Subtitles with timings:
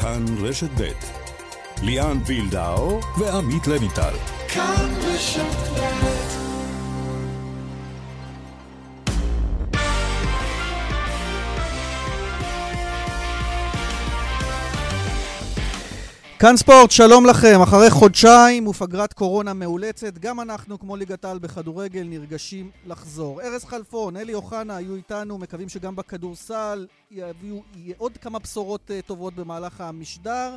[0.00, 0.92] כאן רשת ב'
[1.82, 4.14] ליאן וילדאו ועמית לויטל.
[4.48, 6.29] כאן רשת ב'
[16.40, 17.62] כאן ספורט, שלום לכם.
[17.62, 23.42] אחרי חודשיים ופגרת קורונה מאולצת, גם אנחנו, כמו ליגת העל בכדורגל, נרגשים לחזור.
[23.42, 27.62] ארז חלפון, אלי אוחנה היו איתנו, מקווים שגם בכדורסל יביאו
[27.98, 30.56] עוד כמה בשורות uh, טובות במהלך המשדר.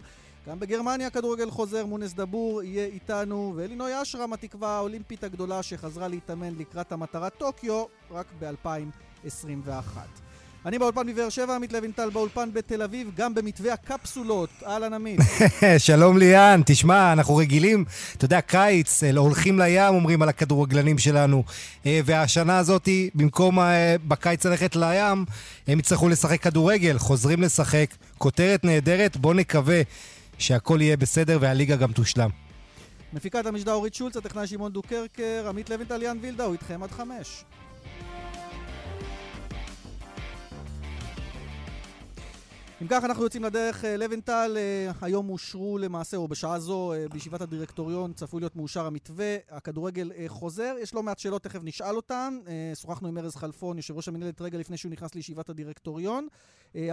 [0.49, 6.55] גם בגרמניה כדורגל חוזר, מונס דבור יהיה איתנו, ואלינוי אשרם, התקווה האולימפית הגדולה שחזרה להתאמן
[6.57, 10.22] לקראת המטרה טוקיו, רק ב-2021.
[10.65, 14.49] אני באולפן בבאר שבע, עמית לוינטל באולפן בתל אביב, גם במתווה הקפסולות.
[14.65, 15.19] אהלן עמית.
[15.77, 17.85] שלום ליאן, תשמע, אנחנו רגילים,
[18.17, 21.43] אתה יודע, קיץ, הולכים לים, אומרים על הכדורגלנים שלנו.
[21.85, 25.25] אה, והשנה הזאת, במקום אה, בקיץ ללכת לים,
[25.67, 27.89] הם יצטרכו לשחק כדורגל, חוזרים לשחק.
[28.17, 29.81] כותרת נהדרת, בואו נקווה
[30.37, 32.29] שהכל יהיה בסדר והליגה גם תושלם.
[33.13, 37.43] מפיקת המשדר אורית שולץ, הטכנאי שמעון דוקרקר, עמית לוינטל, ליאן וילדה, הוא איתכם עד חמש.
[42.83, 43.85] אם כך, אנחנו יוצאים לדרך.
[43.85, 48.85] אה, לוינטל, אה, היום אושרו למעשה, או בשעה זו, אה, בישיבת הדירקטוריון, צפוי להיות מאושר
[48.85, 49.35] המתווה.
[49.51, 50.75] הכדורגל חוזר.
[50.81, 52.37] יש לא מעט שאלות, תכף נשאל אותן.
[52.75, 56.27] שוחחנו עם ארז חלפון, יושב ראש המנהלת רגע לפני שהוא נכנס לישיבת הדירקטוריון.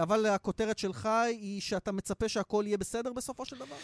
[0.01, 3.75] אבל הכותרת שלך היא שאתה מצפה שהכל יהיה בסדר בסופו של דבר?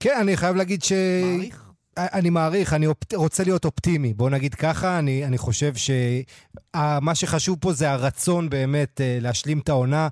[0.00, 0.92] כן, אני חייב להגיד ש...
[1.24, 1.70] מעריך?
[1.96, 3.14] אני מעריך, אני אופ...
[3.14, 4.98] רוצה להיות אופטימי, בוא נגיד ככה.
[4.98, 10.08] אני, אני חושב שמה שחשוב פה זה הרצון באמת להשלים את העונה.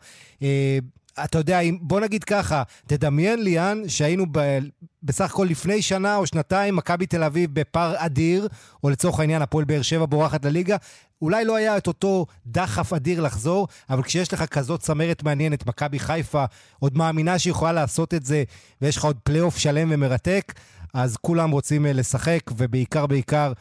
[1.24, 4.58] אתה יודע, בוא נגיד ככה, תדמיין, ליאן, שהיינו ב,
[5.02, 8.48] בסך הכל לפני שנה או שנתיים, מכבי תל אביב בפער אדיר,
[8.84, 10.76] או לצורך העניין, הפועל באר שבע בורחת לליגה.
[11.22, 15.98] אולי לא היה את אותו דחף אדיר לחזור, אבל כשיש לך כזאת צמרת מעניינת, מכבי
[15.98, 16.44] חיפה
[16.78, 18.44] עוד מאמינה שיכולה לעשות את זה,
[18.82, 20.52] ויש לך עוד פלייאוף שלם ומרתק,
[20.94, 23.52] אז כולם רוצים אה, לשחק, ובעיקר, בעיקר,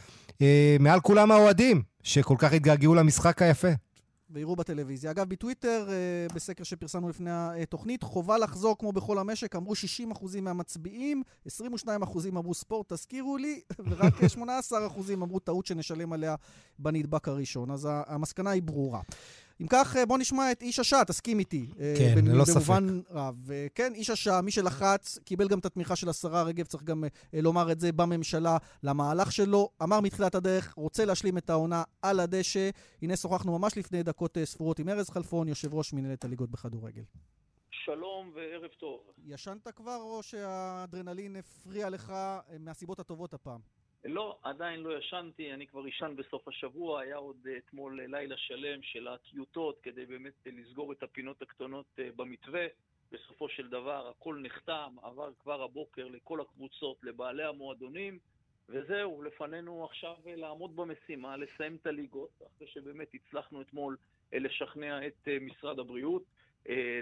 [0.41, 3.67] אה, מעל כולם האוהדים, שכל כך התגעגעו למשחק היפה.
[4.29, 5.11] ויראו בטלוויזיה.
[5.11, 7.31] אגב, בטוויטר, אה, בסקר שפרסמנו לפני
[7.63, 14.13] התוכנית, חובה לחזור כמו בכל המשק, אמרו 60% מהמצביעים, 22% אמרו ספורט, תזכירו לי, ורק
[14.71, 16.35] 18% אמרו טעות שנשלם עליה
[16.79, 17.71] בנדבק הראשון.
[17.71, 19.01] אז המסקנה היא ברורה.
[19.61, 21.67] אם כך, אה, בוא נשמע את איש השעה, תסכים איתי.
[21.79, 22.55] אה, כן, ללא ספק.
[22.55, 23.49] במובן רב.
[23.75, 27.41] כן, איש השעה, מי שלחץ, קיבל גם את התמיכה של השרה רגב, צריך גם אה,
[27.41, 29.69] לומר את זה בממשלה, למהלך שלו.
[29.83, 32.69] אמר מתחילת הדרך, רוצה להשלים את העונה על הדשא.
[33.01, 37.03] הנה שוחחנו ממש לפני דקות ספורות עם ארז חלפון, יושב ראש מנהלת הליגות בכדורגל.
[37.71, 38.99] שלום וערב טוב.
[39.25, 42.13] ישנת כבר או שהאדרנלין הפריע לך
[42.59, 43.59] מהסיבות הטובות הפעם?
[44.05, 48.37] לא, עדיין לא ישנתי, אני כבר אישן בסוף השבוע, היה עוד אה, אתמול אה, לילה
[48.37, 51.85] שלם של הטיוטות כדי באמת אה, לסגור את הפינות הקטנות
[52.15, 52.65] במתווה.
[53.11, 58.19] בסופו של דבר הכל נחתם, עבר כבר הבוקר לכל הקבוצות, לבעלי המועדונים,
[58.69, 63.97] וזהו, לפנינו עכשיו לעמוד במשימה, לסיים את הליגות, אחרי שבאמת הצלחנו אתמול
[64.33, 66.23] לשכנע את משרד הבריאות,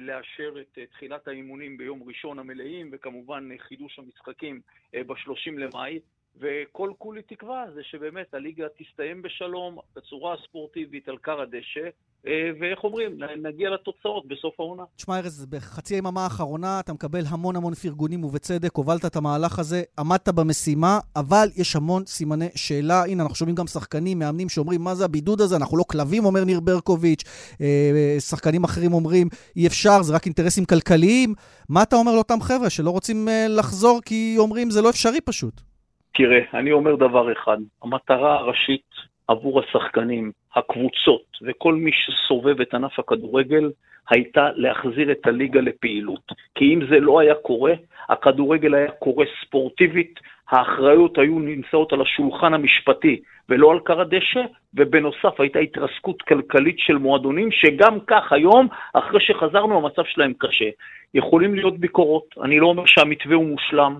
[0.02, 4.62] לאשר את תחילת האימונים ביום ראשון המלאים, וכמובן חידוש המשחקים
[4.94, 6.00] ב-30 למאי.
[6.40, 11.90] וכל כולי תקווה זה שבאמת הליגה תסתיים בשלום, בצורה ספורטיבית על כר הדשא,
[12.28, 14.84] אה, ואיך אומרים, נגיע לתוצאות בסוף העונה.
[14.96, 19.84] תשמע ארז, בחצי היממה האחרונה אתה מקבל המון המון פרגונים, ובצדק, הובלת את המהלך הזה,
[20.00, 23.04] עמדת במשימה, אבל יש המון סימני שאלה.
[23.04, 25.56] הנה, אנחנו שומעים גם שחקנים, מאמנים שאומרים, מה זה הבידוד הזה?
[25.56, 27.24] אנחנו לא כלבים, אומר ניר ברקוביץ',
[27.62, 31.34] אה, שחקנים אחרים אומרים, אי אפשר, זה רק אינטרסים כלכליים.
[31.70, 35.75] מה אתה אומר לאותם חבר'ה שלא רוצים אה, לחזור כי אומרים, זה לא אפשרי פשוט?
[36.16, 38.86] תראה, אני אומר דבר אחד, המטרה הראשית
[39.28, 43.72] עבור השחקנים, הקבוצות וכל מי שסובב את ענף הכדורגל
[44.10, 46.32] הייתה להחזיר את הליגה לפעילות.
[46.56, 47.74] כי אם זה לא היה קורה,
[48.10, 54.42] הכדורגל היה קורה ספורטיבית, האחריות היו נמצאות על השולחן המשפטי ולא על קר הדשא,
[54.74, 60.70] ובנוסף הייתה התרסקות כלכלית של מועדונים, שגם כך היום, אחרי שחזרנו, המצב שלהם קשה.
[61.14, 64.00] יכולים להיות ביקורות, אני לא אומר שהמתווה הוא מושלם,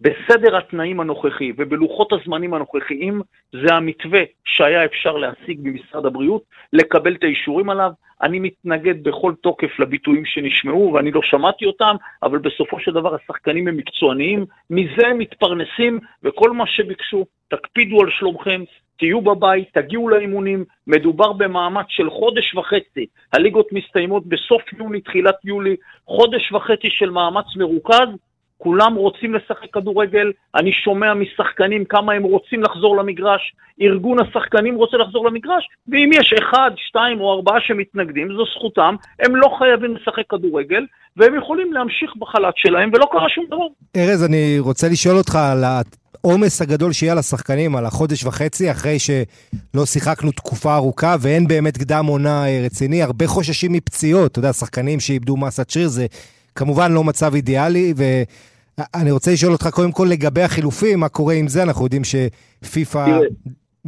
[0.00, 6.42] בסדר התנאים הנוכחי ובלוחות הזמנים הנוכחיים זה המתווה שהיה אפשר להשיג במשרד הבריאות,
[6.72, 7.90] לקבל את האישורים עליו.
[8.22, 13.68] אני מתנגד בכל תוקף לביטויים שנשמעו ואני לא שמעתי אותם, אבל בסופו של דבר השחקנים
[13.68, 18.64] הם מקצועניים, מזה הם מתפרנסים וכל מה שביקשו, תקפידו על שלומכם,
[18.98, 25.76] תהיו בבית, תגיעו לאימונים, מדובר במאמץ של חודש וחצי, הליגות מסתיימות בסוף יוני, תחילת יולי,
[26.06, 28.08] חודש וחצי של מאמץ מרוכז,
[28.62, 34.96] כולם רוצים לשחק כדורגל, אני שומע משחקנים כמה הם רוצים לחזור למגרש, ארגון השחקנים רוצה
[34.96, 40.26] לחזור למגרש, ואם יש אחד, שתיים או ארבעה שמתנגדים, זו זכותם, הם לא חייבים לשחק
[40.28, 40.86] כדורגל,
[41.16, 43.66] והם יכולים להמשיך בחל"ת שלהם, ולא קרה שום דבר.
[43.96, 48.98] ארז, אני רוצה לשאול אותך על העומס הגדול שיהיה על השחקנים, על החודש וחצי, אחרי
[48.98, 54.52] שלא שיחקנו תקופה ארוכה, ואין באמת קדם עונה אה, רציני, הרבה חוששים מפציעות, אתה יודע,
[54.52, 56.06] שחקנים שאיבדו מסת שריר, זה
[56.54, 57.94] כמובן לא מצב אידיאלי,
[58.78, 61.62] ואני רוצה לשאול אותך קודם כל לגבי החילופים, מה קורה עם זה?
[61.62, 63.18] אנחנו יודעים שפיפ"א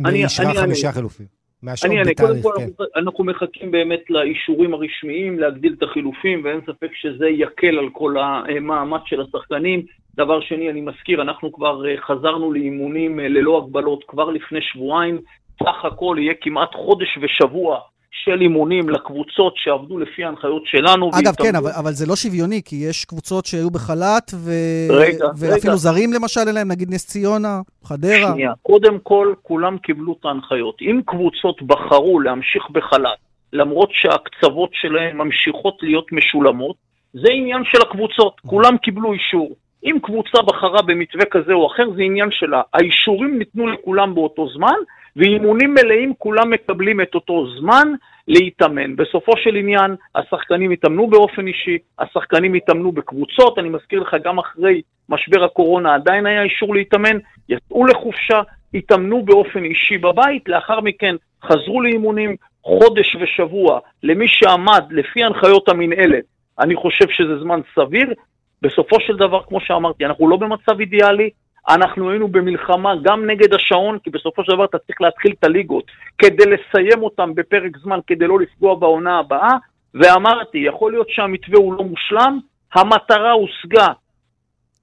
[0.09, 1.43] אישרה חמישה חילופים.
[1.85, 2.85] אני אענה, קודם כל כן.
[2.97, 9.01] אנחנו מחכים באמת לאישורים הרשמיים להגדיל את החילופים, ואין ספק שזה יקל על כל המאמץ
[9.07, 9.83] של השחקנים.
[10.17, 15.21] דבר שני, אני מזכיר, אנחנו כבר אה, חזרנו לאימונים אה, ללא הגבלות כבר לפני שבועיים.
[15.63, 17.81] סך הכל יהיה כמעט חודש ושבוע
[18.13, 21.11] של אימונים לקבוצות שעבדו לפי ההנחיות שלנו.
[21.21, 24.51] אגב, כן, אבל, אבל זה לא שוויוני, כי יש קבוצות שהיו בחל"ת, ו...
[24.91, 25.77] רגע, ואפילו רגע.
[25.77, 28.33] זרים למשל אליהם, נגיד נס ציונה, חדרה.
[28.33, 30.83] שנייה, קודם כל, כולם קיבלו את ההנחיות.
[30.83, 33.19] אם קבוצות בחרו להמשיך בחל"ת,
[33.53, 36.77] למרות שהקצוות שלהם ממשיכות להיות משולמות,
[37.13, 39.57] זה עניין של הקבוצות, כולם קיבלו אישור.
[39.85, 42.63] אם קבוצה בחרה במתווה כזה או אחר, זה עניין שלה.
[42.75, 44.77] האישורים ניתנו לכולם באותו זמן,
[45.17, 47.89] ואימונים מלאים כולם מקבלים את אותו זמן
[48.29, 48.97] להתאמן.
[48.97, 54.83] בסופו של עניין, השחקנים התאמנו באופן אישי, השחקנים התאמנו בקבוצות, אני מזכיר לך, גם אחרי
[55.09, 57.19] משבר הקורונה עדיין היה אישור להתאמן,
[57.49, 58.43] יצאו לחופשה,
[58.75, 66.25] התאמנו באופן אישי בבית, לאחר מכן חזרו לאימונים חודש ושבוע למי שעמד לפי הנחיות המינהלת.
[66.59, 68.15] אני חושב שזה זמן סביר.
[68.63, 71.31] בסופו של דבר, כמו שאמרתי, אנחנו לא במצב אידיאלי,
[71.69, 75.85] אנחנו היינו במלחמה גם נגד השעון, כי בסופו של דבר אתה צריך להתחיל את הליגות
[76.19, 79.57] כדי לסיים אותם בפרק זמן, כדי לא לפגוע בעונה הבאה,
[79.95, 82.39] ואמרתי, יכול להיות שהמתווה הוא לא מושלם,
[82.75, 83.89] המטרה הושגה.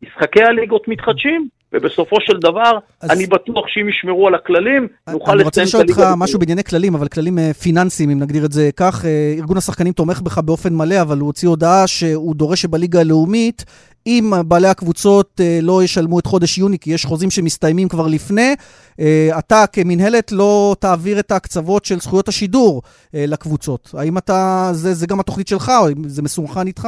[0.02, 3.12] משחקי הליגות מתחדשים, ובסופו של דבר, אז...
[3.12, 5.34] אני בטוח שאם ישמרו על הכללים, נוכל לסיים את הליגה.
[5.34, 8.70] אני רוצה לשאול אותך משהו בענייני כללים, אבל כללים אה, פיננסיים, אם נגדיר את זה
[8.78, 9.06] כך.
[9.06, 13.66] אה, ארגון השחקנים תומך בך באופן מלא, אבל הוא הוציא הודעה שהוא דורש שבליגה הלאומית,
[14.08, 18.56] אם בעלי הקבוצות אה, לא ישלמו את חודש יוני, כי יש חוזים שמסתיימים כבר לפני,
[19.40, 22.82] אתה כמינהלת לא תעביר את ההקצוות של זכויות השידור
[23.14, 23.90] לקבוצות.
[23.98, 26.88] האם אתה, זה, זה גם התוכנית שלך, או זה מסונכן איתך?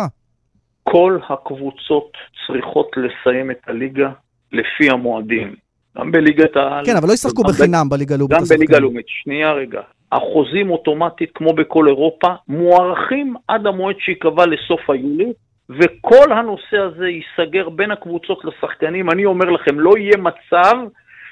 [0.84, 2.12] כל הקבוצות
[2.48, 4.10] צריכות לסיים את הליגה
[4.52, 5.56] לפי המועדים.
[5.98, 6.86] גם בליגת העל...
[6.86, 7.92] כן, אבל לא ישחקו בחינם ב...
[7.92, 8.38] בליגה הלאומית.
[8.38, 9.06] גם בליגה הלאומית.
[9.08, 9.82] שנייה רגע.
[10.12, 15.34] החוזים אוטומטית, כמו בכל אירופה, מוארכים עד המועד שייקבע לסוף היולי,
[15.80, 19.10] וכל הנושא הזה ייסגר בין הקבוצות לשחקנים.
[19.10, 20.74] אני אומר לכם, לא יהיה מצב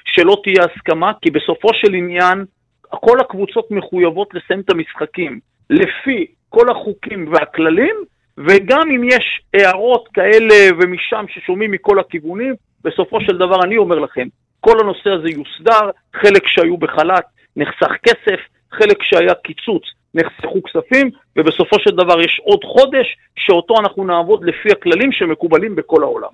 [0.04, 2.44] שלא תהיה הסכמה, כי בסופו של עניין,
[2.82, 5.40] כל הקבוצות מחויבות לסיים את המשחקים.
[5.70, 7.94] לפי כל החוקים והכללים,
[8.38, 12.54] וגם אם יש הערות כאלה ומשם ששומעים מכל הכיוונים,
[12.84, 14.28] בסופו של דבר אני אומר לכם,
[14.60, 17.24] כל הנושא הזה יוסדר, חלק שהיו בחל"ת
[17.56, 18.40] נחסך כסף,
[18.72, 19.82] חלק שהיה קיצוץ
[20.14, 26.02] נחסכו כספים, ובסופו של דבר יש עוד חודש שאותו אנחנו נעבוד לפי הכללים שמקובלים בכל
[26.02, 26.28] העולם.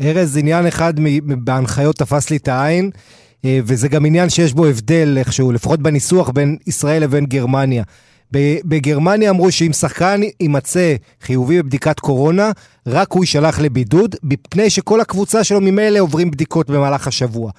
[0.00, 2.90] ארז, עניין אחד בהנחיות תפס לי את העין,
[3.44, 7.82] אה, וזה גם עניין שיש בו הבדל איכשהו, לפחות בניסוח בין ישראל לבין גרמניה.
[8.64, 12.50] בגרמניה אמרו שאם שחקן יימצא חיובי בבדיקת קורונה,
[12.86, 17.50] רק הוא יישלח לבידוד, מפני שכל הקבוצה שלו ממילא עוברים בדיקות במהלך השבוע.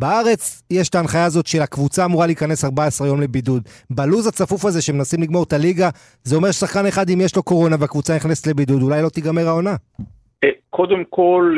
[0.00, 3.62] בארץ יש את ההנחיה הזאת של הקבוצה אמורה להיכנס 14 יום לבידוד.
[3.90, 5.88] בלוז הצפוף הזה שמנסים לגמור את הליגה,
[6.22, 9.74] זה אומר ששחקן אחד, אם יש לו קורונה והקבוצה נכנסת לבידוד, אולי לא תיגמר העונה.
[10.44, 11.56] אה, קודם כל,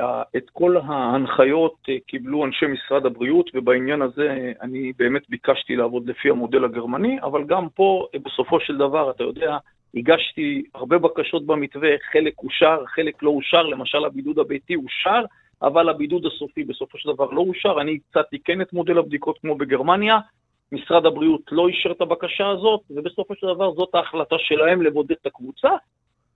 [0.00, 6.08] אה, את כל ההנחיות אה, קיבלו אנשי משרד הבריאות, ובעניין הזה אני באמת ביקשתי לעבוד
[6.08, 9.56] לפי המודל הגרמני, אבל גם פה, בסופו של דבר, אתה יודע,
[9.94, 15.22] הגשתי הרבה בקשות במתווה, חלק אושר, חלק לא אושר, למשל הבידוד הביתי אושר,
[15.66, 17.80] אבל הבידוד הסופי בסופו של דבר לא אושר.
[17.80, 20.18] אני הצעתי כן את מודל הבדיקות כמו בגרמניה,
[20.72, 25.26] משרד הבריאות לא אישר את הבקשה הזאת, ובסופו של דבר זאת ההחלטה שלהם לבודד את
[25.26, 25.70] הקבוצה.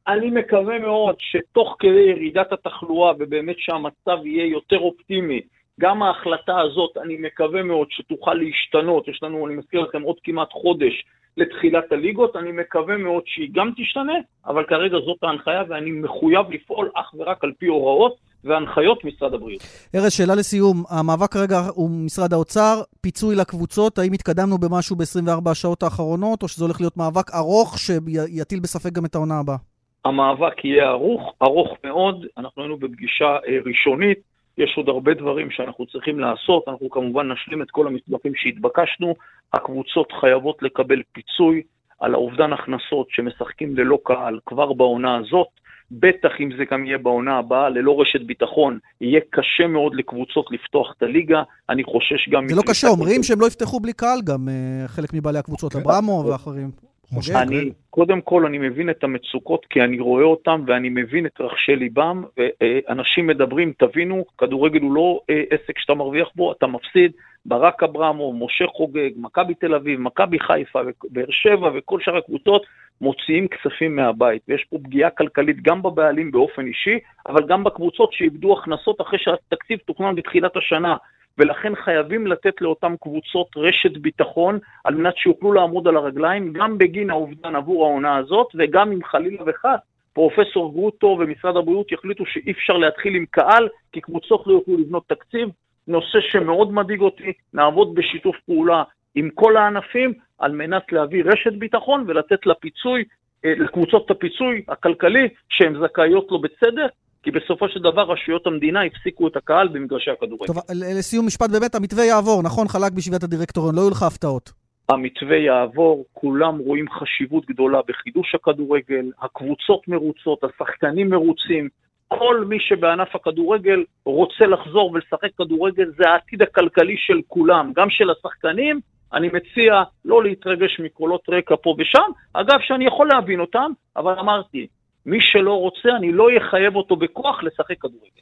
[0.09, 5.41] אני מקווה מאוד שתוך כדי ירידת התחלואה ובאמת שהמצב יהיה יותר אופטימי,
[5.81, 9.09] גם ההחלטה הזאת, אני מקווה מאוד שתוכל להשתנות.
[9.09, 11.05] יש לנו, אני מזכיר לכם, עוד כמעט חודש
[11.37, 12.37] לתחילת הליגות.
[12.37, 14.15] אני מקווה מאוד שהיא גם תשתנה,
[14.47, 19.63] אבל כרגע זאת ההנחיה ואני מחויב לפעול אך ורק על פי הוראות והנחיות משרד הבריאות.
[19.95, 20.77] ארז, שאלה לסיום.
[20.91, 26.65] המאבק כרגע הוא משרד האוצר, פיצוי לקבוצות, האם התקדמנו במשהו ב-24 השעות האחרונות, או שזה
[26.65, 29.57] הולך להיות מאבק ארוך שיטיל בספק גם את העונה הבאה?
[30.05, 32.27] המאבק יהיה ארוך, ארוך מאוד.
[32.39, 34.19] אנחנו היינו בפגישה אה, ראשונית,
[34.59, 36.69] יש עוד הרבה דברים שאנחנו צריכים לעשות.
[36.69, 39.15] אנחנו כמובן נשלים את כל המסמכים שהתבקשנו.
[39.55, 41.63] הקבוצות חייבות לקבל פיצוי
[42.01, 45.49] על האובדן הכנסות שמשחקים ללא קהל כבר בעונה הזאת.
[45.91, 50.95] בטח אם זה גם יהיה בעונה הבאה, ללא רשת ביטחון, יהיה קשה מאוד לקבוצות לפתוח
[50.97, 51.43] את הליגה.
[51.71, 52.49] אני חושש גם...
[52.49, 55.79] זה לא קשה, אומרים שהם לא יפתחו בלי קהל גם, אה, חלק מבעלי הקבוצות, כן.
[55.79, 56.88] אברמו ואחרים.
[57.35, 61.77] אני, קודם כל, אני מבין את המצוקות, כי אני רואה אותם ואני מבין את רחשי
[61.77, 67.13] ליבם, ואנשים מדברים, תבינו, כדורגל הוא לא אה, עסק שאתה מרוויח בו, אתה מפסיד.
[67.47, 72.63] ברק אברמו, משה חוגג, מכבי תל אביב, מכבי חיפה, באר שבע וכל שאר הקבוצות
[73.01, 74.43] מוציאים כספים מהבית.
[74.49, 76.99] ויש פה פגיעה כלכלית גם בבעלים באופן אישי,
[77.29, 80.97] אבל גם בקבוצות שאיבדו הכנסות אחרי שהתקציב תוכנן בתחילת השנה.
[81.39, 87.11] ולכן חייבים לתת לאותן קבוצות רשת ביטחון על מנת שיוכלו לעמוד על הרגליים, גם בגין
[87.11, 89.79] האובדן עבור העונה הזאת, וגם אם חלילה וחס
[90.13, 95.03] פרופסור גרוטו ומשרד הבריאות יחליטו שאי אפשר להתחיל עם קהל, כי קבוצות לא יוכלו לבנות
[95.07, 95.49] תקציב.
[95.89, 98.83] נושא שמאוד מדאיג אותי, נעבוד בשיתוף פעולה
[99.15, 103.05] עם כל הענפים על מנת להביא רשת ביטחון ולתת לפיצוי,
[103.45, 106.91] אה, לקבוצות את הפיצוי הכלכלי שהן זכאיות לו בצדק,
[107.23, 110.47] כי בסופו של דבר רשויות המדינה הפסיקו את הקהל במגרשי הכדורגל.
[110.47, 110.57] טוב,
[110.99, 112.69] לסיום משפט באמת, המתווה יעבור, נכון?
[112.69, 114.53] חלק בישיבת הדירקטוריון, לא יהיו לך הפתעות.
[114.89, 121.69] המתווה יעבור, כולם רואים חשיבות גדולה בחידוש הכדורגל, הקבוצות מרוצות, השחקנים מרוצים,
[122.09, 128.11] כל מי שבענף הכדורגל רוצה לחזור ולשחק כדורגל, זה העתיד הכלכלי של כולם, גם של
[128.11, 128.81] השחקנים.
[129.13, 134.67] אני מציע לא להתרגש מקולות רקע פה ושם, אגב שאני יכול להבין אותם, אבל אמרתי,
[135.09, 138.21] מי שלא רוצה, אני לא אחייב אותו בכוח לשחק כדורגל.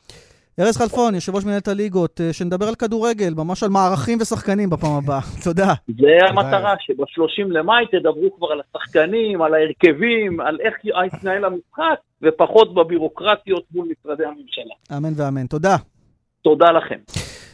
[0.61, 4.93] ארז חלפון, יושב ראש מנהלת הליגות, אה, שנדבר על כדורגל, ממש על מערכים ושחקנים בפעם
[4.93, 5.21] הבאה.
[5.45, 5.73] תודה.
[5.89, 12.75] זה המטרה, שב-30 למאי תדברו כבר על השחקנים, על ההרכבים, על איך יתנהל המשחק, ופחות
[12.75, 14.97] בבירוקרטיות מול משרדי הממשלה.
[14.97, 15.47] אמן ואמן.
[15.47, 15.77] תודה.
[16.47, 16.97] תודה לכם.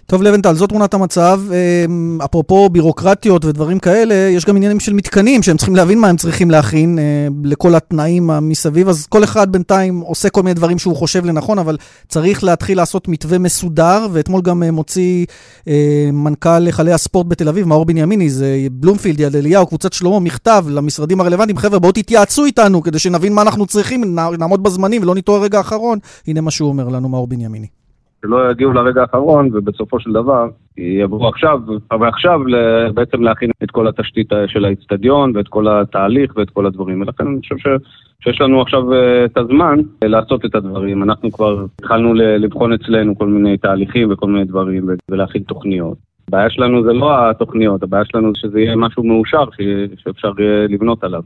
[0.07, 1.41] טוב, לבנטל, זו תמונת המצב.
[1.51, 6.17] אמ, אפרופו בירוקרטיות ודברים כאלה, יש גם עניינים של מתקנים שהם צריכים להבין מה הם
[6.17, 8.89] צריכים להכין אה, לכל התנאים מסביב.
[8.89, 11.77] אז כל אחד בינתיים עושה כל מיני דברים שהוא חושב לנכון, אבל
[12.09, 14.07] צריך להתחיל לעשות מתווה מסודר.
[14.13, 15.27] ואתמול גם אה, מוציא
[15.69, 20.65] אה, מנכ"ל היכלי הספורט בתל אביב, מאור בנימיני, זה בלומפילד, יד אליהו, קבוצת שלמה, מכתב
[20.69, 21.59] למשרדים הרלוונטיים.
[21.59, 25.99] חבר'ה, בואו תתייעצו איתנו כדי שנבין מה אנחנו צריכים, נעמוד בזמנים ולא נטוע רגע האחרון.
[26.27, 27.82] הנה מה שהוא אומר לנו, מאור בנימיני.
[28.23, 30.49] שלא יגיעו לרגע האחרון, ובסופו של דבר
[30.79, 31.61] יבואו עכשיו,
[31.91, 32.41] אבל עכשיו
[32.95, 37.01] בעצם להכין את כל התשתית של האיצטדיון ואת כל התהליך ואת כל הדברים.
[37.01, 37.67] ולכן אני חושב ש,
[38.25, 41.03] שיש לנו עכשיו אה, את הזמן לעשות את הדברים.
[41.03, 45.99] אנחנו כבר התחלנו לבחון אצלנו כל מיני תהליכים וכל מיני דברים ולהכין תוכניות.
[46.29, 49.45] הבעיה שלנו זה לא התוכניות, הבעיה שלנו זה שזה יהיה משהו מאושר
[49.97, 50.33] שאפשר
[50.69, 51.23] לבנות עליו.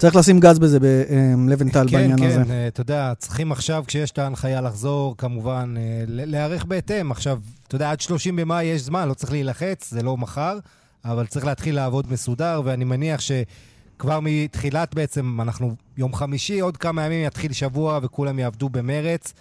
[0.00, 2.36] צריך לשים גז בזה בלבנטל כן, בעניין כן, הזה.
[2.36, 7.10] כן, כן, אתה יודע, צריכים עכשיו, כשיש את ההנחיה לחזור, כמובן, אה, להיערך בהתאם.
[7.10, 7.38] עכשיו,
[7.68, 10.58] אתה יודע, עד 30 במאי יש זמן, לא צריך להילחץ, זה לא מחר,
[11.04, 17.06] אבל צריך להתחיל לעבוד מסודר, ואני מניח שכבר מתחילת בעצם, אנחנו יום חמישי, עוד כמה
[17.06, 19.32] ימים יתחיל שבוע וכולם יעבדו במרץ.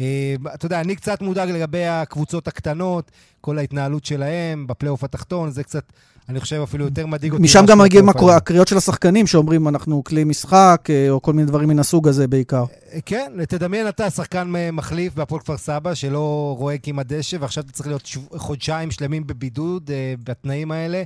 [0.00, 3.10] אה, אתה יודע, אני קצת מודאג לגבי הקבוצות הקטנות,
[3.40, 5.84] כל ההתנהלות שלהם בפלייאוף התחתון, זה קצת...
[6.28, 7.42] אני חושב אפילו יותר מדאיג אותי.
[7.42, 11.68] משם גם מגיעים הקריאות של השחקנים שאומרים, אנחנו כלי משחק, אה, או כל מיני דברים
[11.68, 12.64] מן הסוג הזה בעיקר.
[12.92, 17.72] אה, כן, תדמיין אתה שחקן מחליף בהפועל כפר סבא, שלא רואה כמעט דשא, ועכשיו אתה
[17.72, 19.90] צריך להיות חודשיים שלמים בבידוד
[20.24, 21.02] בתנאים האלה.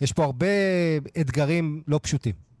[0.00, 0.46] יש פה הרבה
[1.20, 2.51] אתגרים לא פשוטים.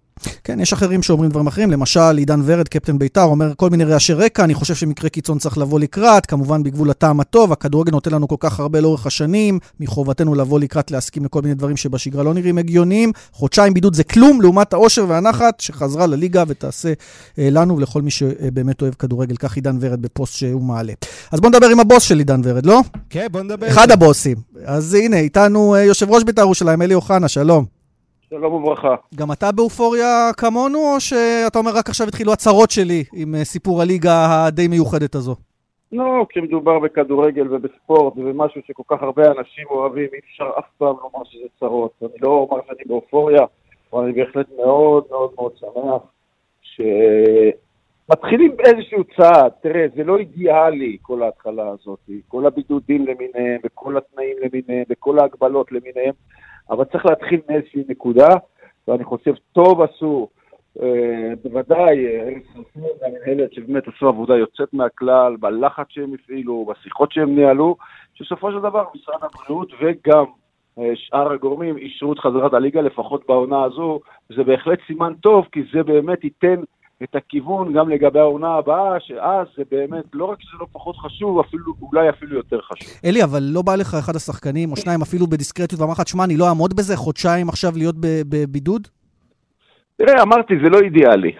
[0.44, 4.12] כן, יש אחרים שאומרים דברים אחרים, למשל עידן ורד, קפטן בית"ר, אומר כל מיני רעשי
[4.12, 8.28] רקע, אני חושב שמקרה קיצון צריך לבוא לקראת, כמובן בגבול הטעם הטוב, הכדורגל נותן לנו
[8.28, 12.58] כל כך הרבה לאורך השנים, מחובתנו לבוא לקראת להסכים לכל מיני דברים שבשגרה לא נראים
[12.58, 13.12] הגיוניים.
[13.32, 16.92] חודשיים בידוד זה כלום לעומת האושר והנחת שחזרה לליגה ותעשה
[17.38, 20.92] אה, לנו ולכל מי שבאמת אוהב כדורגל, כך עידן ורד בפוסט שהוא מעלה.
[21.32, 22.80] אז בוא נדבר עם הבוס של עידן ורד, לא?
[23.10, 23.68] כן, בוא נדבר.
[23.68, 24.36] אחד הבוסים.
[24.64, 27.81] אז הנה, איתנו אה, יושב ראש בית"ר ירושלים, אלי אוחנה, שלום.
[28.32, 28.94] שלום וברכה.
[29.14, 33.82] גם אתה באופוריה כמונו, או שאתה אומר רק עכשיו התחילו הצהרות שלי עם אה, סיפור
[33.82, 35.34] הליגה הדי מיוחדת הזו?
[35.92, 41.24] לא, כשמדובר בכדורגל ובספורט ובמשהו שכל כך הרבה אנשים אוהבים, אי אפשר אף פעם לומר
[41.24, 41.92] שזה צרות.
[42.02, 43.42] אני לא אומר שאני באופוריה,
[43.92, 46.02] אבל אני בהחלט מאוד מאוד מאוד שמח
[46.62, 49.52] שמתחילים באיזשהו צעד.
[49.62, 55.72] תראה, זה לא אידיאלי כל ההתחלה הזאת, כל הבידודים למיניהם וכל התנאים למיניהם וכל ההגבלות
[55.72, 56.12] למיניהם.
[56.72, 58.28] אבל צריך להתחיל מאיזושהי נקודה,
[58.88, 60.28] ואני חושב טוב עשו,
[60.82, 67.34] אה, בוודאי, ארץ חלפון והמנהלת שבאמת עשו עבודה יוצאת מהכלל, בלחץ שהם הפעילו, בשיחות שהם
[67.34, 67.76] ניהלו,
[68.14, 70.24] שבסופו של דבר משרד הבריאות וגם
[70.78, 74.00] אה, שאר הגורמים אישרו את חזרת הליגה, לפחות בעונה הזו,
[74.30, 76.60] וזה בהחלט סימן טוב, כי זה באמת ייתן
[77.04, 81.40] את הכיוון גם לגבי העונה הבאה, שאז זה באמת, לא רק שזה לא פחות חשוב,
[81.40, 82.88] אפילו, אולי אפילו יותר חשוב.
[83.04, 86.36] אלי, אבל לא בא לך אחד השחקנים, או שניים אפילו בדיסקרטיות, ואמר לך, תשמע, אני
[86.36, 87.94] לא אעמוד בזה חודשיים עכשיו להיות
[88.28, 88.88] בבידוד?
[89.96, 91.32] תראה, אמרתי, זה לא אידיאלי.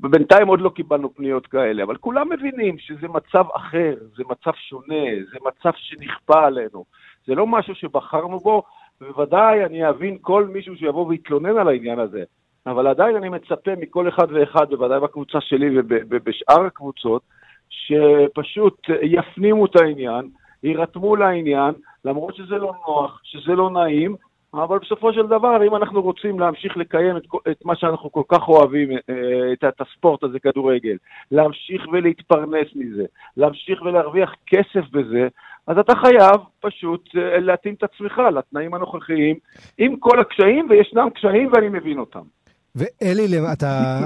[0.00, 5.04] ובינתיים עוד לא קיבלנו פניות כאלה, אבל כולם מבינים שזה מצב אחר, זה מצב שונה,
[5.32, 6.84] זה מצב שנכפה עלינו.
[7.26, 8.62] זה לא משהו שבחרנו בו,
[9.00, 12.24] ובוודאי אני אבין כל מישהו שיבוא ויתלונן על העניין הזה.
[12.66, 17.22] אבל עדיין אני מצפה מכל אחד ואחד, בוודאי בקבוצה שלי ובשאר הקבוצות,
[17.68, 20.28] שפשוט יפנימו את העניין,
[20.62, 24.16] יירתמו לעניין, למרות שזה לא נוח, שזה לא נעים,
[24.54, 28.48] אבל בסופו של דבר, אם אנחנו רוצים להמשיך לקיים את, את מה שאנחנו כל כך
[28.48, 30.96] אוהבים, אה, את, את הספורט הזה, כדורגל,
[31.30, 33.04] להמשיך ולהתפרנס מזה,
[33.36, 35.28] להמשיך ולהרוויח כסף בזה,
[35.66, 39.36] אז אתה חייב פשוט אה, להתאים את עצמך לתנאים הנוכחיים,
[39.78, 42.35] עם כל הקשיים, וישנם קשיים ואני מבין אותם.
[42.76, 44.00] ואלי, אתה...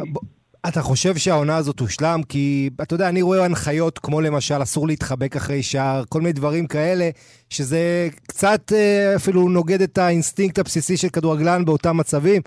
[0.68, 2.20] אתה חושב שהעונה הזאת תושלם?
[2.28, 6.66] כי, אתה יודע, אני רואה הנחיות כמו למשל, אסור להתחבק אחרי שער, כל מיני דברים
[6.66, 7.10] כאלה,
[7.50, 12.42] שזה קצת אה, אפילו נוגד את האינסטינקט הבסיסי של כדורגלן באותם מצבים.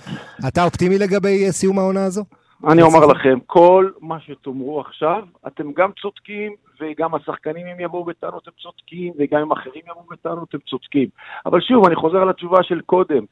[0.47, 2.23] אתה אופטימי לגבי אה, סיום העונה הזו?
[2.67, 8.47] אני אומר לכם, כל מה שתאמרו עכשיו, אתם גם צודקים, וגם השחקנים אם יבואו בטענות
[8.47, 11.07] הם צודקים, וגם אם אחרים יבואו בטענות הם צודקים.
[11.45, 13.23] אבל שוב, אני חוזר על התשובה של קודם,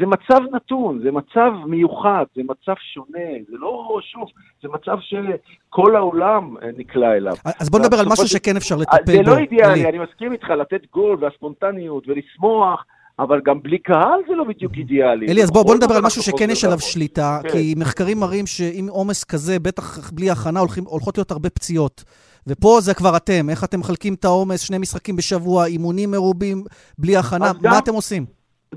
[0.00, 4.28] זה מצב נתון, זה מצב מיוחד, זה מצב שונה, זה לא, שוב,
[4.62, 7.34] זה מצב שכל העולם אה, נקלע אליו.
[7.60, 9.24] אז בוא נדבר על משהו שכן אפשר לטפל בו.
[9.24, 12.84] זה לא אידיאלי, אני מסכים איתך, לתת גול והספונטניות ולשמוח.
[13.20, 15.26] אבל גם בלי קהל זה לא בדיוק אידיאלי.
[15.26, 17.48] אלי, אז בוא, בוא נדבר על משהו שכן יש עליו שליטה, כן.
[17.48, 22.04] כי מחקרים מראים שעם עומס כזה, בטח בלי הכנה, הולכות להיות הרבה פציעות.
[22.50, 26.64] ופה זה כבר אתם, איך אתם מחלקים את העומס, שני משחקים בשבוע, אימונים מרובים,
[26.98, 28.24] בלי הכנה, מה גם, אתם עושים?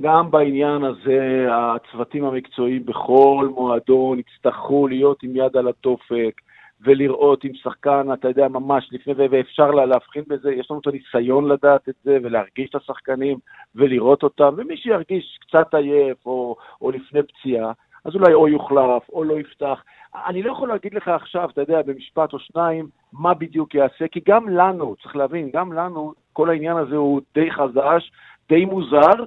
[0.02, 6.42] גם בעניין הזה, הצוותים המקצועיים בכל מועדון יצטרכו להיות עם יד על התופק.
[6.86, 11.48] ולראות אם שחקן, אתה יודע, ממש לפני, ואפשר לה להבחין בזה, יש לנו את הניסיון
[11.48, 13.38] לדעת את זה, ולהרגיש את השחקנים,
[13.76, 17.72] ולראות אותם, ומי שירגיש קצת עייף, או, או לפני פציעה,
[18.06, 19.84] אז אולי או יוחלף, או לא יפתח.
[20.28, 24.20] אני לא יכול להגיד לך עכשיו, אתה יודע, במשפט או שניים, מה בדיוק יעשה, כי
[24.28, 28.12] גם לנו, צריך להבין, גם לנו, כל העניין הזה הוא די חדש,
[28.50, 29.24] די מוזר,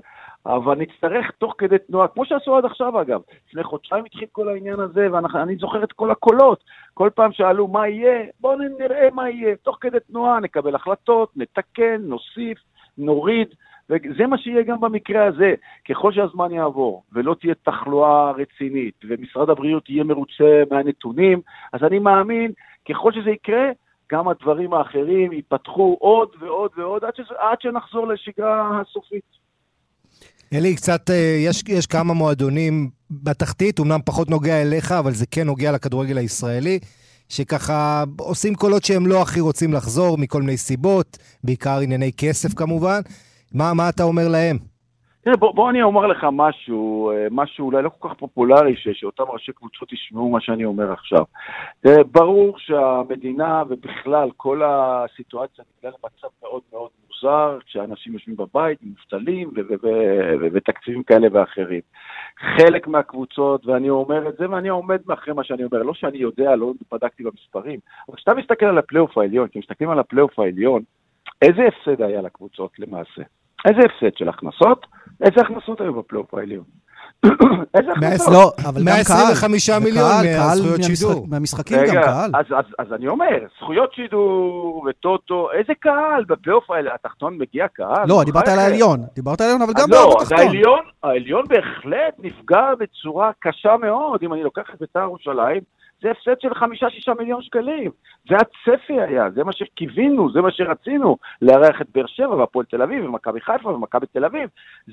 [0.47, 4.81] אבל נצטרך תוך כדי תנועה, כמו שעשו עד עכשיו אגב, לפני חודשיים התחיל כל העניין
[4.81, 6.65] הזה, ואני זוכר את כל הקולות,
[6.95, 11.97] כל פעם שאלו מה יהיה, בואו נראה מה יהיה, תוך כדי תנועה נקבל החלטות, נתקן,
[12.01, 12.59] נוסיף,
[12.99, 13.49] נוריד,
[13.91, 15.55] וזה מה שיהיה גם במקרה הזה.
[15.89, 21.41] ככל שהזמן יעבור ולא תהיה תחלואה רצינית, ומשרד הבריאות יהיה מרוצה מהנתונים,
[21.73, 22.53] אז אני מאמין,
[22.89, 23.65] ככל שזה יקרה,
[24.13, 29.37] גם הדברים האחרים ייפתחו עוד ועוד ועוד עד, שזה, עד שנחזור לשגרה הסופית.
[30.55, 35.47] אלי, קצת, אה, יש, יש כמה מועדונים בתחתית, אמנם פחות נוגע אליך, אבל זה כן
[35.47, 36.79] נוגע לכדורגל הישראלי,
[37.29, 43.01] שככה עושים קולות שהם לא הכי רוצים לחזור מכל מיני סיבות, בעיקר ענייני כסף כמובן.
[43.55, 44.59] מה, מה אתה אומר להם?
[45.27, 48.89] תראה, בוא, בוא אני אומר לך משהו, אה, משהו אולי לא כל כך פופולרי, ש,
[48.93, 51.25] שאותם ראשי קבוצות ישמעו מה שאני אומר עכשיו.
[51.81, 59.51] תראה, ברור שהמדינה ובכלל כל הסיטואציה נקרא למצב מאוד מאוד מוזר, כשאנשים יושבים בבית, מובטלים
[60.53, 61.81] ותקציבים כאלה ואחרים.
[62.39, 66.57] חלק מהקבוצות, ואני אומר את זה, ואני עומד מאחורי מה שאני אומר, לא שאני יודע,
[66.57, 70.83] לא בדקתי במספרים, אבל כשאתה מסתכל על הפלייאוף העליון, כשמסתכלים על הפלייאוף העליון,
[71.43, 73.23] איזה הפסד היה לקבוצות למעשה?
[73.65, 74.87] איזה הפסד של הכנסות?
[75.23, 76.65] איזה הכנסות היו בפלייאוף העליון?
[77.77, 78.33] איזה הכנסות?
[78.33, 79.17] לא, אבל גם קהל.
[79.17, 81.27] 125 מיליון מהזכויות שידור.
[81.29, 82.31] מהמשחקים גם קהל.
[82.79, 86.25] אז אני אומר, זכויות שידור וטוטו, איזה קהל?
[86.29, 86.65] בפלייאוף
[86.95, 88.09] התחתון מגיע קהל?
[88.09, 89.01] לא, דיברת על העליון.
[89.15, 90.57] דיברת על העליון, אבל גם לא, בתחתון.
[90.57, 94.23] לא, העליון בהחלט נפגע בצורה קשה מאוד.
[94.23, 95.61] אם אני לוקח את בית"ר ירושלים,
[96.03, 97.91] זה הפסד של חמישה-שישה מיליון שקלים.
[98.29, 102.83] זה הצפי היה, זה מה שקיווינו, זה מה שרצינו, לארח את באר שבע והפועל תל
[102.83, 104.51] אביב ומכבי חיפה ומכבי תל אביב.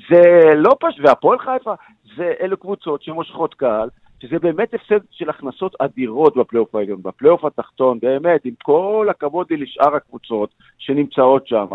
[0.09, 0.21] זה
[0.55, 1.73] לא פשוט, והפועל חיפה,
[2.17, 3.89] זה אלו קבוצות שמושכות קהל,
[4.21, 7.01] שזה באמת הפסד של הכנסות אדירות בפלייאוף העליון.
[7.01, 11.67] בפלייאוף התחתון, באמת, עם כל הכבוד לי לשאר הקבוצות שנמצאות שם,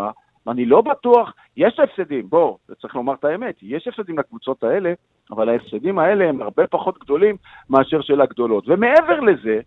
[0.51, 4.93] אני לא בטוח, יש הפסדים, בוא, צריך לומר את האמת, יש הפסדים לקבוצות האלה,
[5.31, 7.35] אבל ההפסדים האלה הם הרבה פחות גדולים
[7.69, 8.63] מאשר של הגדולות.
[8.67, 9.59] ומעבר לזה,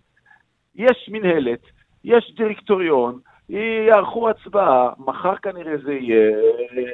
[0.75, 1.61] יש מנהלת,
[2.05, 3.19] יש דירקטוריון,
[3.61, 6.31] יערכו הצבעה, מחר כנראה זה יהיה,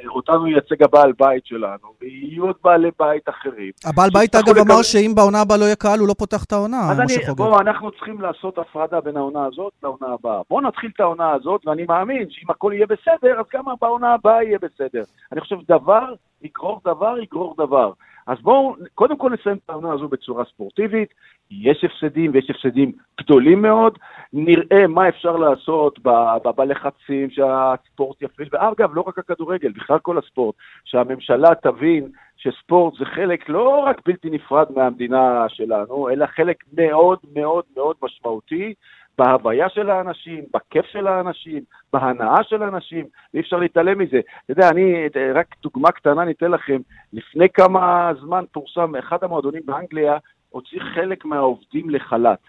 [0.07, 3.71] אותנו ייצג הבעל בית שלנו, ויהיו עוד בעלי בית אחרים.
[3.85, 4.61] הבעל בית אגב לקבל...
[4.61, 7.59] אמר שאם בעונה הבאה לא יהיה קהל, הוא לא פותח את העונה, אז אני, בואו,
[7.59, 10.41] אנחנו צריכים לעשות הפרדה בין העונה הזאת לעונה הבאה.
[10.49, 14.43] בואו נתחיל את העונה הזאת, ואני מאמין שאם הכל יהיה בסדר, אז גם בעונה הבאה
[14.43, 15.03] יהיה בסדר.
[15.31, 17.91] אני חושב דבר יגרור דבר יגרור דבר.
[18.29, 21.13] אז בואו קודם כל נסיים את העונה הזו בצורה ספורטיבית,
[21.51, 23.97] יש הפסדים ויש הפסדים גדולים מאוד,
[24.33, 30.17] נראה מה אפשר לעשות ב- ב- בלחצים שהספורט יפעיל, ואגב, לא רק הכדורגל, בכלל כל
[30.17, 37.19] הספורט, שהממשלה תבין שספורט זה חלק לא רק בלתי נפרד מהמדינה שלנו, אלא חלק מאוד
[37.35, 38.73] מאוד מאוד משמעותי
[39.19, 44.19] בהוויה של האנשים, בכיף של האנשים, בהנאה של האנשים, ואי אפשר להתעלם מזה.
[44.19, 46.77] אתה יודע, אני, רק דוגמה קטנה ניתן לכם,
[47.13, 50.17] לפני כמה זמן פורסם, אחד המועדונים באנגליה
[50.49, 52.39] הוציא חלק מהעובדים לחל"ת.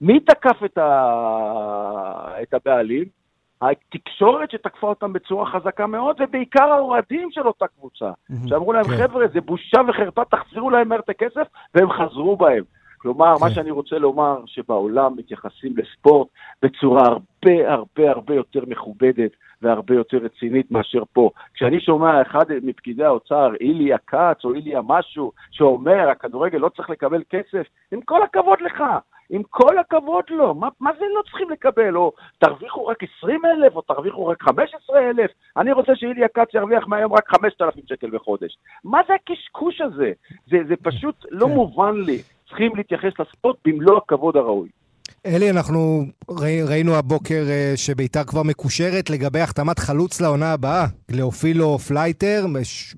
[0.00, 2.32] מי תקף את, ה...
[2.42, 3.04] את הבעלים?
[3.62, 8.10] התקשורת שתקפה אותם בצורה חזקה מאוד, ובעיקר האוהדים של אותה קבוצה,
[8.48, 8.96] שאמרו להם, כן.
[8.96, 12.64] חבר'ה, זה בושה וחרפה, תחזירו להם מהר את הכסף, והם חזרו בהם.
[13.02, 13.54] כלומר, מה כן.
[13.54, 16.28] שאני רוצה לומר, שבעולם מתייחסים לספורט
[16.62, 19.30] בצורה הרבה הרבה הרבה יותר מכובדת
[19.62, 21.30] והרבה יותר רצינית מאשר פה.
[21.54, 27.22] כשאני שומע אחד מפקידי האוצר, איליה כץ או איליה משהו, שאומר, הכדורגל לא צריך לקבל
[27.30, 28.82] כסף, עם כל הכבוד לך,
[29.30, 31.96] עם כל הכבוד לו, מה, מה זה לא צריכים לקבל?
[31.96, 35.30] או תרוויחו רק 20 אלף, או תרוויחו רק 15 אלף?
[35.56, 38.58] אני רוצה שאיליה כץ ירוויח מהיום רק 5,000 שקל בחודש.
[38.84, 40.12] מה זה הקשקוש הזה?
[40.50, 41.52] זה, זה פשוט לא כן.
[41.52, 42.18] מובן לי.
[42.50, 44.68] צריכים להתייחס לספורט במלוא הכבוד הראוי.
[45.26, 50.86] אלי, אנחנו ראי- ראינו הבוקר אה, שביתר כבר מקושרת לגבי החתמת חלוץ לעונה הבאה.
[51.10, 52.44] גליאופילו פלייטר,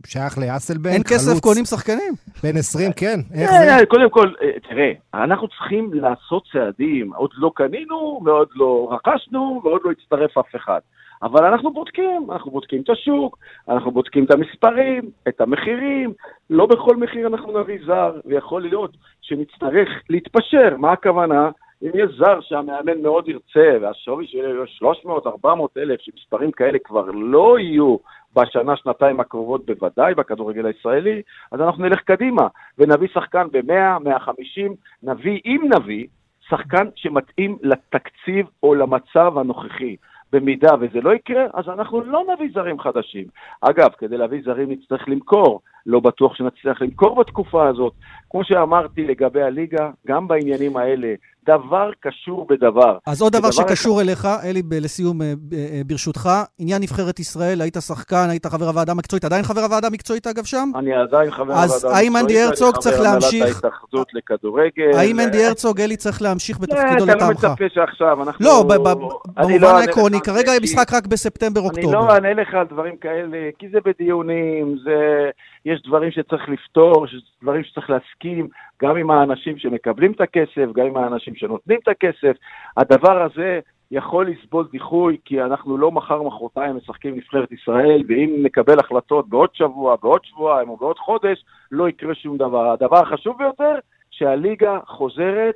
[0.07, 0.93] שייך לאסלבנק.
[0.93, 2.13] אין כסף, חלוץ קונים שחקנים.
[2.43, 3.21] בן 20, כן.
[3.35, 3.75] איך זה?
[3.77, 4.93] אה, קודם כל, אה, תראה,
[5.25, 7.13] אנחנו צריכים לעשות צעדים.
[7.15, 10.81] עוד לא קנינו, ועוד לא רכשנו, ועוד לא הצטרף אף אחד.
[11.23, 16.13] אבל אנחנו בודקים, אנחנו בודקים את השוק, אנחנו בודקים את המספרים, את המחירים,
[16.51, 20.77] לא בכל מחיר אנחנו נביא זר, ויכול להיות שנצטרך להתפשר.
[20.79, 21.51] מה הכוונה?
[21.83, 27.11] אם יש זר שהמאמן מאוד ירצה, והשווי שלו יהיה 300, 400 אלף, שמספרים כאלה כבר
[27.15, 27.97] לא יהיו
[28.37, 35.41] בשנה, שנתיים הקרובות בוודאי בכדורגל הישראלי, אז אנחנו נלך קדימה ונביא שחקן ב-100, 150, נביא,
[35.47, 36.07] אם נביא,
[36.49, 39.97] שחקן שמתאים לתקציב או למצב הנוכחי.
[40.33, 43.25] במידה וזה לא יקרה, אז אנחנו לא נביא זרים חדשים.
[43.61, 47.93] אגב, כדי להביא זרים נצטרך למכור, לא בטוח שנצליח למכור בתקופה הזאת.
[48.31, 51.15] כמו שאמרתי לגבי הליגה, גם בעניינים האלה,
[51.47, 52.97] דבר קשור בדבר.
[53.07, 56.29] אז עוד דבר שקשור אליך, אלי, ב- לסיום, אה, אה, ברשותך,
[56.59, 60.71] עניין נבחרת ישראל, היית שחקן, היית חבר הוועדה המקצועית, עדיין חבר הוועדה המקצועית אגב שם?
[60.79, 64.09] אני עדיין חבר אז הוועדה האם המקצועית, אנדי ואני הרצוג חבר צריך הנהלת להמשיך- ההתאחדות
[64.15, 64.91] לכדורגל.
[64.99, 67.45] האם אנדי הרצוג, אלי, צריך להמשיך בתפקידו אתה לא לטעמך?
[67.45, 68.45] מצפה שעכשיו, אנחנו...
[68.47, 71.93] לא, אני במובן לא העקרוני, כרגע כי- משחק רק אני בספטמבר-אוקטובר.
[72.01, 75.31] לא אענה לך על דברים כאלה, כי זה בדיונים, זה...
[75.65, 78.49] יש דברים שצריך לפתור, יש דברים שצריך להסכים,
[78.83, 82.37] גם עם האנשים שמקבלים את הכסף, גם עם האנשים שנותנים את הכסף.
[82.77, 88.79] הדבר הזה יכול לסבול דיחוי, כי אנחנו לא מחר מחרתיים משחקים נבחרת ישראל, ואם נקבל
[88.79, 92.71] החלטות בעוד שבוע, בעוד שבועיים או בעוד חודש, לא יקרה שום דבר.
[92.71, 93.75] הדבר החשוב ביותר,
[94.11, 95.55] שהליגה חוזרת,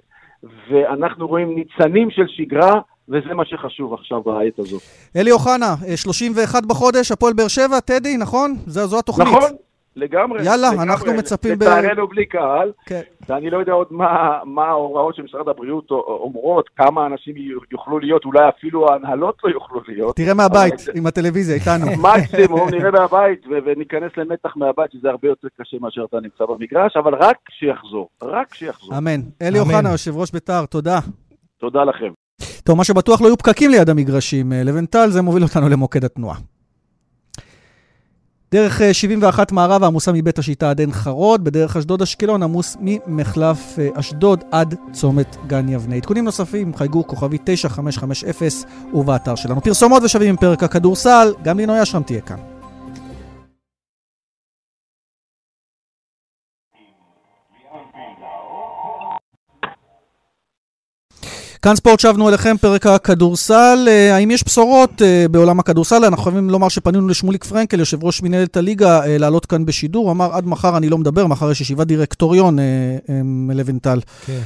[0.71, 4.83] ואנחנו רואים ניצנים של שגרה, וזה מה שחשוב עכשיו בעת הזאת.
[5.17, 8.55] אלי אוחנה, אה, 31 בחודש, הפועל באר שבע, טדי, נכון?
[8.67, 9.29] זו זו התוכנית.
[9.29, 9.51] נכון,
[9.97, 10.45] לגמרי.
[10.45, 10.85] יאללה, לגמרי.
[10.85, 13.01] אנחנו מצפים ב- לצערנו בלי קהל, כן.
[13.29, 14.09] ואני לא יודע עוד מה,
[14.45, 17.35] מה ההוראות של משרד הבריאות אומרות, כמה אנשים
[17.73, 20.17] יוכלו להיות, אולי אפילו ההנהלות לא יוכלו להיות.
[20.17, 21.87] תראה מהבית, אבל- עם הטלוויזיה, איתנו.
[22.09, 26.97] מקסימום נראה מהבית ו- וניכנס למתח מהבית, שזה הרבה יותר קשה מאשר אתה נמצא במגרש,
[26.97, 28.99] אבל רק שיחזור, רק שיחזור.
[28.99, 29.21] אמן.
[29.43, 29.59] אלי.
[29.61, 30.99] אוחנה, יושב ראש בית"ר, תודה.
[31.61, 32.09] תודה לכם.
[32.65, 34.53] טוב, מה שבטוח לא יהיו פקקים ליד המגרשים.
[34.53, 36.37] אה, לבנטל, זה מוביל אותנו למוקד התנועה.
[38.53, 43.79] דרך אה, 71 מערב עמוסה מבית השיטה עד עין חרוד, בדרך אשדוד אשקלון עמוס ממחלף
[43.79, 45.97] אה, אשדוד עד צומת גן יבנה.
[45.97, 49.61] עדכונים נוספים, חייגו כוכבי 9550 ובאתר שלנו.
[49.61, 52.56] פרסומות ושבים עם פרק הכדורסל, גם לינוי אשרם תהיה כאן.
[61.67, 63.79] כאן ספורט שבנו אליכם, פרק הכדורסל.
[63.89, 66.05] אה, האם יש בשורות אה, בעולם הכדורסל?
[66.05, 70.05] אנחנו חייבים לומר שפנינו לשמוליק פרנקל, יושב ראש מנהלת הליגה, אה, לעלות כאן בשידור.
[70.05, 72.59] הוא אמר, עד מחר אני לא מדבר, מחר יש ישיבת דירקטוריון
[73.25, 73.99] מלוינטל.
[74.27, 74.41] כן.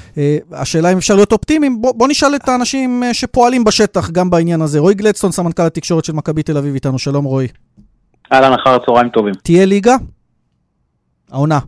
[0.53, 4.79] השאלה אם אפשר להיות אופטימיים, בוא, בוא נשאל את האנשים שפועלים בשטח גם בעניין הזה.
[4.79, 7.49] רועי גלדסטון, סמנכ"ל התקשורת של מכבי תל אביב איתנו, שלום רועי.
[8.33, 9.35] אהלן, אחר הצהריים טובים.
[9.43, 9.95] תהיה ליגה?
[11.33, 11.59] העונה.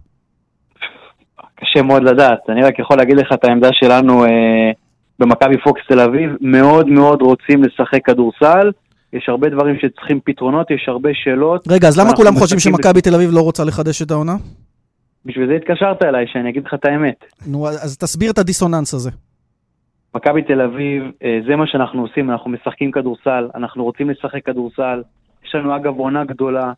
[1.57, 4.31] קשה מאוד לדעת, אני רק יכול להגיד לך את העמדה שלנו אה,
[5.19, 8.71] במכבי פוקס תל אביב, מאוד מאוד רוצים לשחק כדורסל,
[9.13, 11.65] יש הרבה דברים שצריכים פתרונות, יש הרבה שאלות.
[11.69, 14.33] רגע, אז למה כולם חושבים שמכבי תל אביב לא רוצה לחדש את העונה?
[15.25, 17.25] בשביל זה התקשרת אליי, שאני אגיד לך את האמת.
[17.47, 19.11] נו, אז תסביר את הדיסוננס הזה.
[20.15, 25.03] מכבי תל אביב, אה, זה מה שאנחנו עושים, אנחנו משחקים כדורסל, אנחנו רוצים לשחק כדורסל.
[25.45, 26.73] יש לנו אגב עונה גדולה,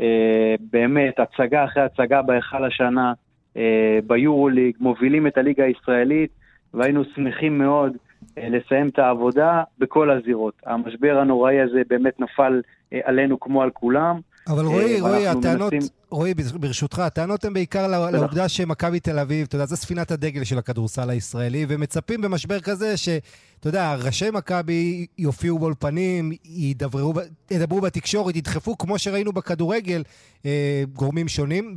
[0.00, 3.12] אה, באמת, הצגה אחרי הצגה בהיכל השנה,
[3.56, 6.30] אה, ביורוליג, מובילים את הליגה הישראלית,
[6.74, 7.92] והיינו שמחים מאוד
[8.38, 10.54] אה, לסיים את העבודה בכל הזירות.
[10.66, 12.60] המשבר הנוראי הזה באמת נפל
[12.92, 14.20] אה, עלינו כמו על כולם.
[14.48, 15.90] אבל רועי, רועי, הטענות, מנסים...
[16.10, 20.58] רועי, ברשותך, הטענות הן בעיקר לעובדה שמכבי תל אביב, אתה יודע, זו ספינת הדגל של
[20.58, 27.12] הכדורסל הישראלי, ומצפים במשבר כזה שאתה יודע, ראשי מכבי יופיעו באולפנים, ידברו,
[27.50, 30.02] ידברו בתקשורת, ידחפו, כמו שראינו בכדורגל,
[30.46, 31.76] אה, גורמים שונים,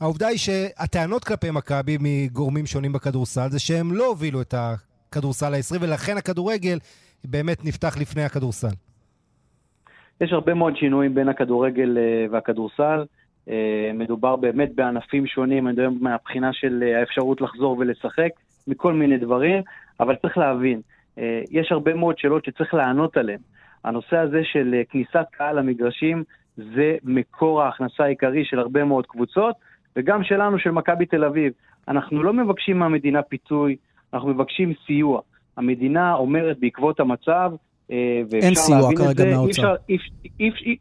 [0.00, 5.86] והעובדה היא שהטענות כלפי מכבי מגורמים שונים בכדורסל זה שהם לא הובילו את הכדורסל הישראלי,
[5.86, 6.78] ולכן הכדורגל
[7.24, 8.74] באמת נפתח לפני הכדורסל.
[10.20, 13.04] יש הרבה מאוד שינויים בין הכדורגל אה, והכדורסל.
[13.48, 18.30] אה, מדובר באמת בענפים שונים, אני מדבר מהבחינה של אה, האפשרות לחזור ולשחק,
[18.66, 19.62] מכל מיני דברים,
[20.00, 20.80] אבל צריך להבין,
[21.50, 23.38] יש הרבה מאוד שאלות שצריך לענות עליהן.
[23.84, 26.24] הנושא הזה של כניסת קהל למגרשים
[26.56, 29.56] זה מקור ההכנסה העיקרי של הרבה מאוד קבוצות,
[29.96, 31.52] וגם שלנו, של מכבי תל אביב.
[31.88, 33.76] אנחנו לא מבקשים מהמדינה פיצוי,
[34.14, 35.20] אנחנו מבקשים סיוע.
[35.56, 37.52] המדינה אומרת בעקבות המצב,
[37.90, 39.74] אה, אין סיוע כרגע מהאוצר.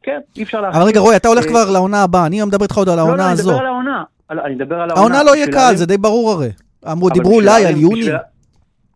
[0.04, 0.82] כן, אי אפשר להבין.
[0.82, 3.52] אבל רגע, רועי, אתה הולך כבר לעונה הבאה, אני מדבר איתך עוד על העונה הזו.
[3.52, 4.04] לא, לא, אני מדבר על העונה.
[4.45, 5.02] אני מדבר על העונה.
[5.02, 6.50] העונה לא יהיה קל, זה די ברור הרי.
[6.91, 8.06] אמרו, דיברו אולי על יוני.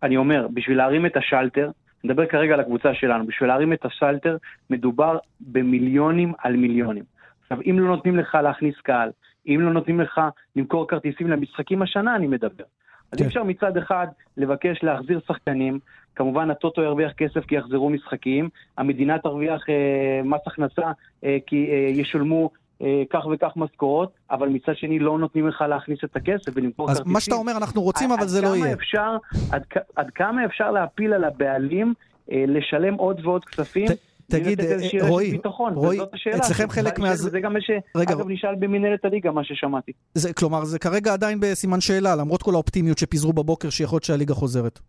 [0.03, 1.69] אני אומר, בשביל להרים את השלטר,
[2.03, 4.37] נדבר כרגע על הקבוצה שלנו, בשביל להרים את השלטר
[4.69, 7.03] מדובר במיליונים על מיליונים.
[7.43, 9.09] עכשיו, אם לא נותנים לך להכניס קהל,
[9.47, 10.21] אם לא נותנים לך
[10.55, 12.63] למכור כרטיסים למשחקים השנה, אני מדבר.
[13.11, 13.25] אז אי כן.
[13.25, 15.79] אפשר מצד אחד לבקש להחזיר שחקנים,
[16.15, 20.91] כמובן הטוטו ירוויח כסף כי יחזרו משחקים, המדינה תרוויח אה, מס הכנסה
[21.23, 22.49] אה, כי אה, ישולמו
[22.81, 27.05] אה, כך וכך משכורות, אבל מצד שני לא נותנים לך להכניס את הכסף ולמכור כרטיסים.
[27.07, 28.73] אז מה שאתה אומר, אנחנו רוצים, אבל זה לא יהיה.
[28.73, 29.17] אפשר,
[29.51, 29.63] עד,
[29.95, 31.93] עד כמה אפשר להפיל על הבעלים
[32.31, 33.87] אה, לשלם עוד ועוד כספים?
[33.87, 34.14] ת...
[34.27, 34.75] תגיד, אה,
[35.07, 35.39] רועי,
[35.75, 35.99] רועי,
[36.35, 37.15] אצלכם חלק מה...
[37.15, 39.91] זה גם מה שאגב נשאל במנהלת הליגה, מה ששמעתי.
[40.37, 44.79] כלומר, זה כרגע עדיין בסימן שאלה, למרות כל האופטימיות שפיזרו בבוקר, שיכול להיות שהליגה חוזרת.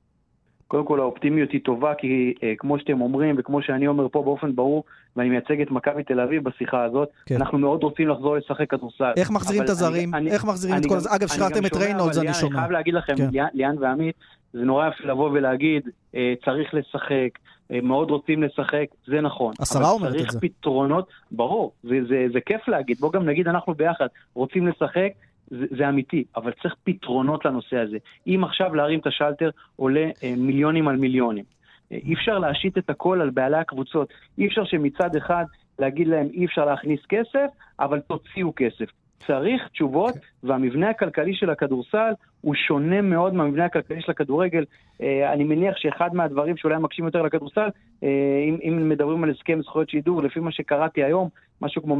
[0.68, 4.56] קודם כל האופטימיות היא טובה, כי אה, כמו שאתם אומרים, וכמו שאני אומר פה באופן
[4.56, 4.84] ברור,
[5.16, 7.36] ואני מייצג את מכבי תל אביב בשיחה הזאת, כן.
[7.36, 9.12] אנחנו מאוד רוצים לחזור לשחק כדורסל.
[9.16, 10.10] איך מחזירים את הזרים?
[10.26, 11.14] איך מחזירים את כל זה?
[11.14, 12.52] אגב, שחררתם את ריינולדס, אני שומע.
[12.52, 13.28] אני חייב להגיד לכם, כן.
[13.54, 14.14] ליאן ועמית,
[14.56, 17.38] זה נורא יפה לבוא ולהגיד, אה, צריך לשחק,
[17.72, 19.52] אה, מאוד רוצים לשחק, זה נכון.
[19.60, 20.24] השרה אומרת את זה.
[20.24, 24.66] אבל צריך פתרונות, ברור, זה, זה, זה כיף להגיד, בוא גם נגיד אנחנו ביחד, רוצים
[24.66, 25.12] לשחק,
[25.50, 27.98] זה, זה אמיתי, אבל צריך פתרונות לנושא הזה.
[28.26, 31.44] אם עכשיו להרים את השלטר עולה אה, מיליונים על מיליונים.
[31.92, 34.08] אה, אי אפשר להשית את הכל על בעלי הקבוצות.
[34.38, 35.44] אי אפשר שמצד אחד
[35.78, 37.46] להגיד להם אי אפשר להכניס כסף,
[37.80, 38.90] אבל תוציאו כסף.
[39.18, 42.12] צריך תשובות, והמבנה הכלכלי של הכדורסל
[42.46, 44.64] הוא שונה מאוד מהמבנה הכלכלי של הכדורגל.
[45.02, 47.68] אה, אני מניח שאחד מהדברים שאולי מקשים יותר לכדורסל,
[48.02, 48.08] אה,
[48.48, 51.28] אם, אם מדברים על הסכם זכויות שידור, לפי מה שקראתי היום,
[51.62, 51.96] משהו כמו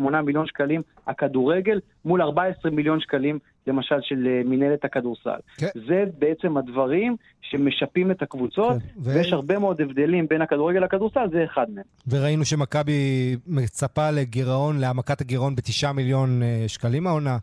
[0.00, 5.38] 126-128 מיליון שקלים הכדורגל, מול 14 מיליון שקלים, למשל, של אה, מנהלת הכדורסל.
[5.56, 5.66] כן.
[5.88, 9.00] זה בעצם הדברים שמשפים את הקבוצות, כן.
[9.00, 9.14] ו...
[9.14, 11.84] ויש הרבה מאוד הבדלים בין הכדורגל לכדורסל, זה אחד מהם.
[12.08, 17.36] וראינו שמכבי מצפה לגירעון, להעמקת הגירעון ב-9 מיליון שקלים העונה.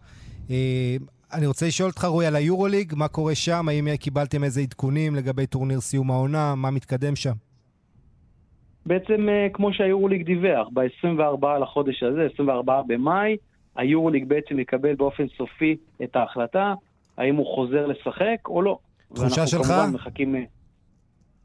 [1.33, 3.67] אני רוצה לשאול אותך, רועי, על היורוליג, מה קורה שם?
[3.67, 6.55] האם קיבלתם איזה עדכונים לגבי טורניר סיום העונה?
[6.55, 7.33] מה מתקדם שם?
[8.85, 13.37] בעצם אה, כמו שהיורוליג דיווח, ב-24 לחודש הזה, 24 במאי,
[13.75, 16.73] היורוליג בעצם יקבל באופן סופי את ההחלטה,
[17.17, 18.77] האם הוא חוזר לשחק או לא.
[19.13, 19.59] תחושה שלך?
[19.59, 20.35] ואנחנו כמובן מחכים...
[20.35, 20.45] היה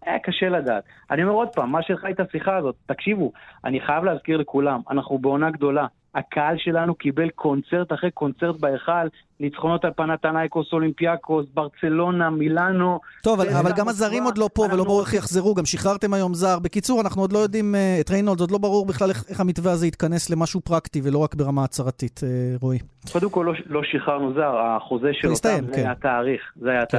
[0.07, 0.85] אה, אה, קשה לדעת.
[1.11, 3.33] אני אומר עוד פעם, מה שלך את השיחה הזאת, תקשיבו,
[3.65, 5.87] אני חייב להזכיר לכולם, אנחנו בעונה גדולה.
[6.17, 9.09] הקהל שלנו קיבל קונצרט אחרי קונצרט בהיכל,
[9.41, 13.01] ניצחונות על פנתנייקוס, אולימפיאקוס, ברצלונה, מילאנו.
[13.23, 14.77] טוב, אבל, אבל גם הזרים עוד לא פה אנחנו...
[14.77, 16.59] ולא ברור איך יחזרו, גם שחררתם היום זר.
[16.59, 19.73] בקיצור, אנחנו עוד לא יודעים, אה, את ריינולד עוד לא ברור בכלל איך, איך המתווה
[19.73, 22.79] הזה יתכנס למשהו פרקטי ולא רק ברמה הצהרתית, אה, רועי.
[23.13, 25.85] קודם כל, לא, לא שחררנו זר, החוזה של אותם, זה כן.
[25.85, 26.43] היה תאריך.
[26.57, 26.99] זה היה כן.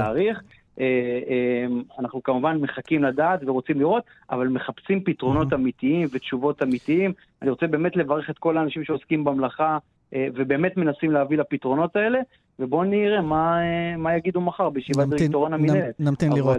[0.77, 0.87] תאריך.
[1.29, 7.13] אה, אנחנו כמובן מחכים לדעת ורוצים לראות, אבל מחפשים פתרונות אמיתיים ותשובות אמיתיים.
[7.41, 9.77] אני רוצה באמת לברך את כל האנשים שעוסקים במלאכה
[10.13, 12.19] אה, ובאמת מנסים להביא לפתרונות האלה,
[12.59, 15.99] ובואו נראה מה, אה, מה יגידו מחר בישיבת דירקטוריון המינהלת.
[15.99, 16.57] נמתין אבל, לראות.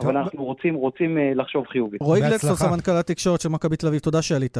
[0.00, 1.96] אבל אנחנו רוצים, רוצים לחשוב חיובי.
[2.00, 4.56] רועי גלדסטר, סמנכ"ל התקשורת של מכבי תל אביב, תודה שעלית.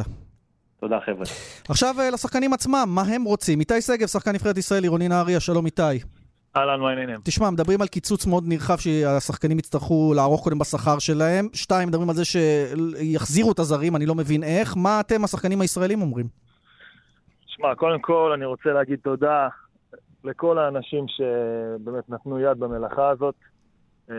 [0.79, 1.25] תודה חבר'ה.
[1.69, 3.59] עכשיו לשחקנים עצמם, מה הם רוצים?
[3.59, 6.22] איתי שגב, שחקן נבחרת ישראל, עירוני נהריה, שלום איתי.
[6.57, 7.19] אהלן, מה העניינים?
[7.23, 11.47] תשמע, מדברים על קיצוץ מאוד נרחב שהשחקנים יצטרכו לערוך קודם בשכר שלהם.
[11.53, 14.77] שתיים, מדברים על זה שיחזירו את הזרים, אני לא מבין איך.
[14.77, 16.25] מה אתם, השחקנים הישראלים, אומרים?
[17.45, 19.47] שמע, קודם כל אני רוצה להגיד תודה
[20.23, 23.35] לכל האנשים שבאמת נתנו יד במלאכה הזאת.
[24.09, 24.15] אמ,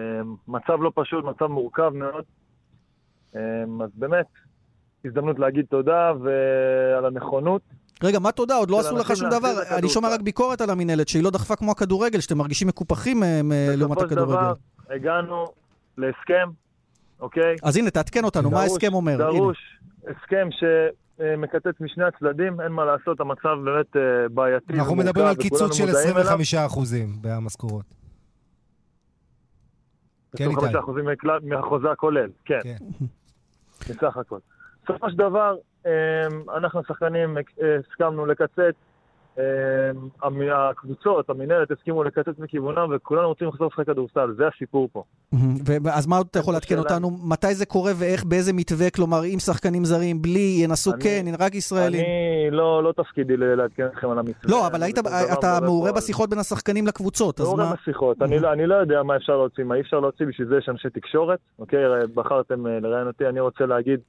[0.48, 2.24] מצב לא פשוט, מצב מורכב מאוד.
[3.36, 4.26] אמ, אז באמת,
[5.04, 7.62] הזדמנות להגיד תודה ועל הנכונות.
[8.02, 8.54] רגע, מה תודה?
[8.56, 9.52] עוד לא עשו לך שום דבר.
[9.78, 10.08] אני שומע.
[10.08, 13.40] רק ביקורת על המינהלת, שהיא לא דחפה כמו הכדורגל, שאתם מרגישים מקופחים אה,
[13.76, 14.32] לעומת בסופו של הכדורגל.
[14.32, 14.52] דבר,
[14.90, 15.44] הגענו
[15.98, 16.48] להסכם,
[17.20, 17.56] אוקיי?
[17.62, 19.16] אז הנה, תעדכן אותנו, מה ההסכם אומר?
[19.16, 19.58] דרוש
[20.02, 24.72] הסכם שמקצץ משני הצדדים, אין מה לעשות, המצב באמת אה, בעייתי.
[24.72, 26.38] אנחנו מדברים על קיצוץ של מודעים אליו.
[26.70, 26.78] 25%
[27.20, 27.84] במשכורות.
[30.36, 30.66] כן, איתי.
[30.78, 32.60] 25% מכלל- מהחוזה הכולל, כן.
[32.62, 32.76] כן.
[33.88, 34.38] בסך הכל.
[34.84, 35.54] בסופו של דבר,
[36.56, 37.42] אנחנו השחקנים אה,
[37.90, 38.74] הסכמנו לקצץ,
[39.38, 39.42] אמ,
[40.52, 45.02] הקבוצות, המינהלת הסכימו לקצץ מכיוונם, וכולנו רוצים לחזור לשחק כדורסל, זה הסיפור פה.
[45.92, 47.10] אז מה עוד אתה יכול לעדכן אותנו?
[47.10, 48.90] מתי זה קורה ואיך, באיזה מתווה?
[48.90, 52.00] כלומר, עם שחקנים זרים, בלי, ינסו כן, רק ישראלים.
[52.00, 54.50] אני, לא לא תפקידי לעדכן אתכם על המתווה.
[54.50, 54.98] לא, אבל היית,
[55.38, 57.74] אתה מעורה בשיחות בין השחקנים לקבוצות, אז מעורה מה?
[57.82, 60.56] בשיחות, אני לא- אני לא יודע מה אפשר להוציא, מה אי אפשר להוציא, בשביל זה
[60.58, 61.80] יש אנשי תקשורת, אוקיי?
[62.14, 64.00] בחרתם אה, לראיין אותי, אני רוצה להגיד,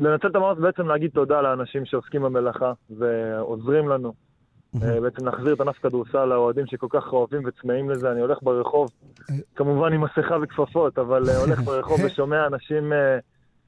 [0.00, 4.12] לנצל את המאמץ בעצם להגיד תודה לאנשים שעוסקים במלאכה ועוזרים לנו.
[4.82, 8.12] אה, בעצם להחזיר את ענף כדורסל לאוהדים שכל כך אוהבים וצמאים לזה.
[8.12, 8.90] אני הולך ברחוב,
[9.56, 13.18] כמובן עם מסכה וכפפות, אבל אה, הולך ברחוב ושומע אנשים אה,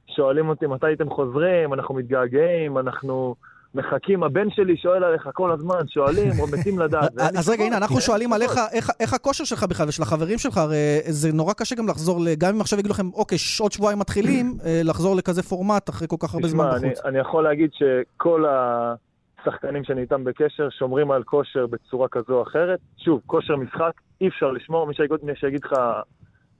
[0.06, 3.34] שואלים אותי מתי הייתם חוזרים, אנחנו מתגעגעים, אנחנו
[3.74, 7.10] מחכים, הבן שלי שואל עליך כל הזמן, שואלים, או מתים לדעת.
[7.38, 8.32] אז רגע, הנה, אנחנו אין שואלים.
[8.32, 12.20] עליך, איך- איך הכושר שלך בכלל ושל החברים שלך, הרי זה נורא קשה גם לחזור,
[12.38, 16.16] גם אם עכשיו יגידו לכם, אוקיי, עוד שבועיים מתחילים, אה, לחזור לכזה פורמט אחרי כל
[16.18, 17.04] כך הרבה זמן תשמע, אני, בחוץ.
[17.06, 22.78] אני יכול להגיד שכל השחקנים שאני איתם בקשר שומרים על כושר בצורה כזו או אחרת.
[23.04, 24.94] שוב, כושר משחק אי אפשר לשמור, מי
[25.34, 25.72] שיגיד, לך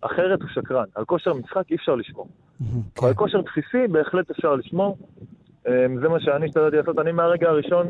[0.01, 0.85] אחרת הוא שקרן.
[0.95, 2.29] על כושר משחק אי אפשר לשמור.
[3.03, 4.97] על כושר בסיסי בהחלט אפשר לשמור.
[5.69, 6.99] אמ, זה מה שאני השתדלתי לעשות.
[6.99, 7.89] אני מהרגע הראשון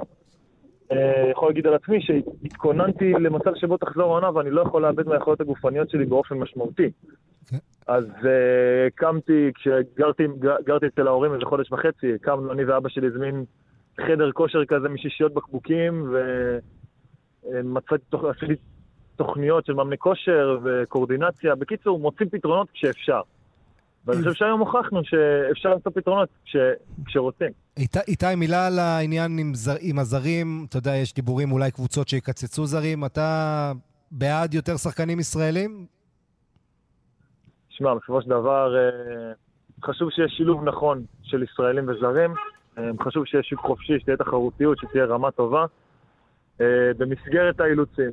[0.93, 5.41] אה, יכול להגיד על עצמי שהתכוננתי למצב שבו תחזור העונה ואני לא יכול לאבד מהיכולות
[5.41, 6.91] הגופניות שלי באופן משמעותי.
[7.51, 7.57] כן.
[7.87, 13.45] אז אה, הקמתי, כשגרתי אצל ההורים איזה חודש וחצי, הקמנו, אני ואבא שלי הזמין
[14.01, 16.15] חדר כושר כזה משישיות בקבוקים,
[17.45, 18.55] ומצאתי, עשיתי
[19.17, 21.55] תוכניות של מאמני כושר וקואורדינציה.
[21.55, 23.21] בקיצור, מוצאים פתרונות כשאפשר.
[24.07, 26.57] ואני חושב שהיום הוכחנו שאפשר למצוא פתרונות כש,
[27.05, 27.49] כשרוצים.
[28.09, 30.67] איתי, מילה על העניין עם, זר, עם הזרים.
[30.69, 33.05] אתה יודע, יש דיבורים אולי קבוצות שיקצצו זרים.
[33.05, 33.73] אתה
[34.11, 35.87] בעד יותר שחקנים ישראלים?
[37.69, 39.33] שמע, בסופו של דבר, אה,
[39.85, 42.35] חשוב שיהיה שילוב נכון של ישראלים וזרים.
[42.79, 45.65] אה, חשוב שיהיה שוק חופשי, שתהיה תחרותיות, שתהיה רמה טובה.
[46.61, 46.67] אה,
[46.99, 48.11] במסגרת האילוצים.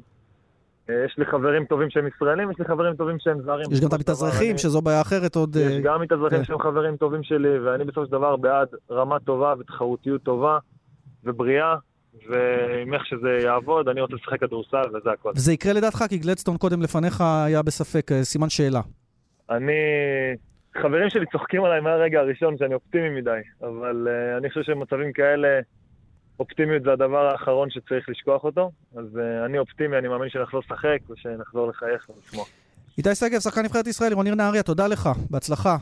[1.06, 3.65] יש לי חברים טובים שהם ישראלים, יש לי חברים טובים שהם זרים.
[3.71, 5.56] יש גם את המתאזרחים, אני- שזו בעיה אחרת עוד...
[5.56, 6.43] יש אה, גם מתאזרחים כן.
[6.43, 10.58] שהם חברים טובים שלי, ואני בסופו של דבר בעד רמה טובה ותחרותיות טובה
[11.23, 11.76] ובריאה,
[12.30, 15.32] ועם איך שזה יעבוד, אני רוצה לשחק כדורסל וזה הכל.
[15.36, 18.82] וזה יקרה לדעתך, כי גלדסטון קודם לפניך היה בספק, אה, סימן שאלה.
[19.50, 19.73] אני...
[20.82, 25.47] חברים שלי צוחקים עליי מהרגע הראשון שאני אופטימי מדי, אבל uh, אני חושב שבמצבים כאלה
[26.39, 30.97] אופטימיות זה הדבר האחרון שצריך לשכוח אותו, אז uh, אני אופטימי, אני מאמין שנחזור לשחק
[31.10, 32.47] ושנחזור לחייך ולשמוח.
[32.97, 35.78] איתי שגב, שחקן נבחרת ישראל, רוניר נהריה, תודה לך, בהצלחה.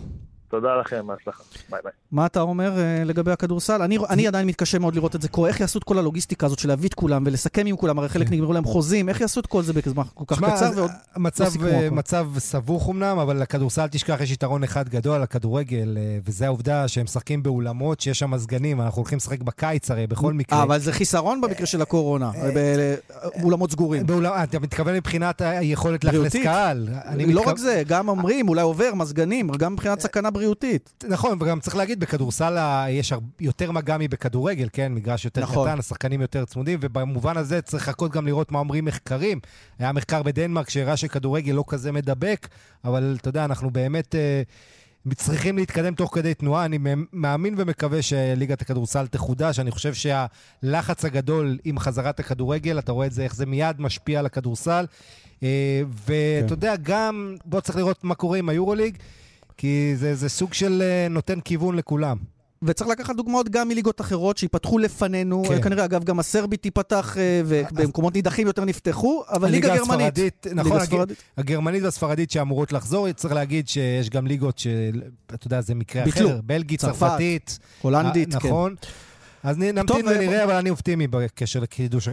[0.50, 1.44] תודה לכם, בהצלחה.
[1.70, 1.92] ביי ביי.
[2.12, 3.82] מה אתה אומר אה, לגבי הכדורסל?
[3.82, 5.50] אני, אני עדיין מתקשה מאוד לראות את זה קורה.
[5.50, 8.00] איך יעשו את כל הלוגיסטיקה הזאת של להביא את כולם ולסכם עם כולם?
[8.00, 8.34] הרי חלק כן.
[8.34, 10.72] נגמרו להם חוזים, איך יעשו את כל זה בזמן כל כך שמע, קצר?
[10.76, 11.96] ועוד מצב, לא הכל.
[11.96, 17.04] מצב סבוך אמנם, אבל לכדורסל תשכח, יש יתרון אחד גדול לכדורגל, אה, וזה העובדה שהם
[17.04, 20.60] משחקים באולמות שיש שם מזגנים, אנחנו הולכים לשחק בקיץ הרי, בכל מקרה.
[20.60, 22.32] אה, אבל זה חיסרון במקרה של הקורונה,
[23.40, 24.06] באולמות סגורים.
[24.26, 26.36] אה, אתה מתכוון מבחינת היכולת לאכלס.
[26.36, 26.88] קהל.
[27.16, 31.04] לא מתכו- רק זה, גם אומרים, אולי עובר מזגנים, גם מבחינת סכנה בריאותית.
[31.08, 34.94] נכון, וגם צריך להגיד, בכדורסל יש יותר מגע מבכדורגל, כן?
[34.94, 35.68] מגרש יותר נכון.
[35.68, 39.40] קטן, השחקנים יותר צמודים, ובמובן הזה צריך לחכות גם לראות מה אומרים מחקרים.
[39.80, 42.48] היה מחקר בדנמרק שהראה שכדורגל לא כזה מדבק,
[42.84, 44.42] אבל אתה יודע, אנחנו באמת אה,
[45.14, 46.66] צריכים להתקדם תוך כדי תנועה.
[46.66, 46.78] אני
[47.14, 49.60] מאמין ומקווה שליגת הכדורסל תחודש.
[49.60, 54.20] אני חושב שהלחץ הגדול עם חזרת הכדורגל, אתה רואה את זה, איך זה מיד משפיע
[54.20, 54.86] על הכדורסל.
[55.44, 56.54] אה, ואתה כן.
[56.54, 58.98] יודע, גם, בוא צריך לראות מה קורה עם היורוליג.
[59.58, 62.18] כי זה, זה סוג של אה, נותן כיוון לכולם.
[62.64, 65.44] וצריך לקחת דוגמאות גם מליגות אחרות שיפתחו לפנינו.
[65.48, 65.62] כן.
[65.62, 69.90] כנראה, אגב, גם הסרבית תיפתח, אה, ובמקומות נידחים יותר נפתחו, אבל ליגה גרמנית.
[70.18, 71.18] הספרדית, נכון, ליגה הג- ספרדית.
[71.38, 76.28] הגרמנית והספרדית שאמורות לחזור, צריך להגיד שיש גם ליגות שאתה יודע, זה מקרה ביטלו.
[76.30, 77.60] אחר, בלגית, צרפת, צרפתית.
[77.82, 78.48] הולנדית, אה, כן.
[78.48, 78.76] נכון.
[79.44, 81.60] אז נ- נמתין ונראה, אבל אני אופטימי בקשר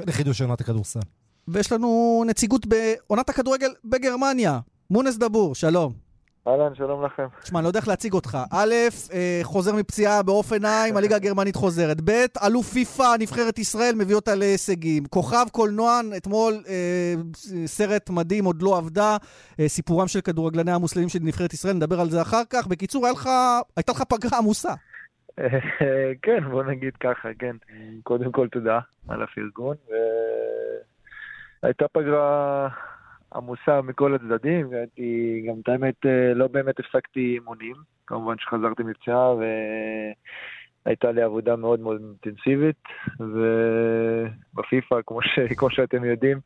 [0.07, 1.01] לחידוש עונת הכדורסל.
[1.49, 4.59] ויש לנו נציגות בעונת הכדורגל בגרמניה.
[4.91, 6.02] מונס דבור, שלום.
[6.49, 7.27] אהלן, שלום לכם.
[7.43, 8.39] תשמע, אני לא יודע איך להציג אותך.
[8.53, 8.75] א',
[9.13, 11.97] אה, חוזר מפציעה באופן עין, הליגה הגרמנית חוזרת.
[12.05, 15.05] ב', אלוף פיפא, נבחרת ישראל, מביא אותה להישגים.
[15.05, 17.15] כוכב קולנוע, אתמול אה,
[17.67, 19.17] סרט מדהים, עוד לא עבדה,
[19.61, 22.67] אה, סיפורם של כדורגלני המוסלמים של נבחרת ישראל, נדבר על זה אחר כך.
[22.67, 23.29] בקיצור, לך,
[23.77, 24.73] הייתה לך פגרה עמוסה.
[26.23, 27.57] כן, בוא נגיד ככה, כן.
[28.03, 28.79] קודם כל תודה
[29.09, 29.77] על הפרגון,
[31.63, 32.69] והייתה פגרה
[33.35, 37.75] עמוסה מכל הצדדים, והייתי, גם את האמת, אה, לא באמת הפסקתי אימונים.
[38.07, 39.35] כמובן שחזרתי מפציעה,
[40.87, 42.83] והייתה לי עבודה מאוד מאוד אינטנסיבית,
[43.21, 45.39] ובפיפ"א, כמו, ש...
[45.59, 46.41] כמו שאתם יודעים,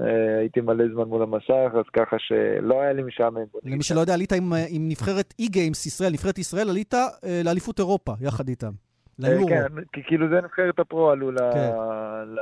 [0.00, 3.44] אה, הייתי מלא זמן מול המסך, אז ככה שלא היה לי משעמם.
[3.64, 8.12] למי שלא יודע, עלית עם, עם נבחרת אי-גיימס ישראל, נבחרת ישראל, עלית אה, לאליפות אירופה
[8.20, 8.72] יחד איתם,
[9.18, 9.48] ליורו.
[9.48, 11.70] כן, כי כאילו זה נבחרת הפרו עלו כן.
[12.26, 12.38] ל...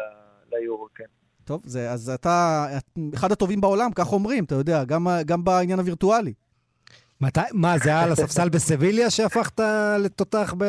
[0.53, 1.20] ליורו, כן.
[1.51, 2.67] טוב, זה, אז אתה
[3.15, 6.33] אחד הטובים בעולם, כך אומרים, אתה יודע, גם, גם בעניין הווירטואלי.
[7.21, 9.61] מתי, מה, זה היה על הספסל בסביליה שהפכת
[10.05, 10.65] לתותח ב...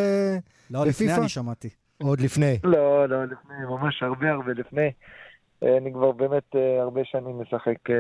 [0.72, 1.04] לא, בפיפא?
[1.04, 1.70] לפני אני שמעתי.
[2.04, 2.60] עוד לפני.
[2.64, 4.92] לא, לא, לפני, ממש הרבה הרבה לפני.
[5.64, 7.96] אה, אני כבר באמת אה, הרבה שנים משחק אה,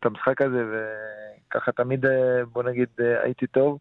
[0.00, 0.64] את המשחק הזה,
[1.48, 2.04] וככה תמיד,
[2.52, 2.88] בוא נגיד,
[3.22, 3.78] הייתי טוב.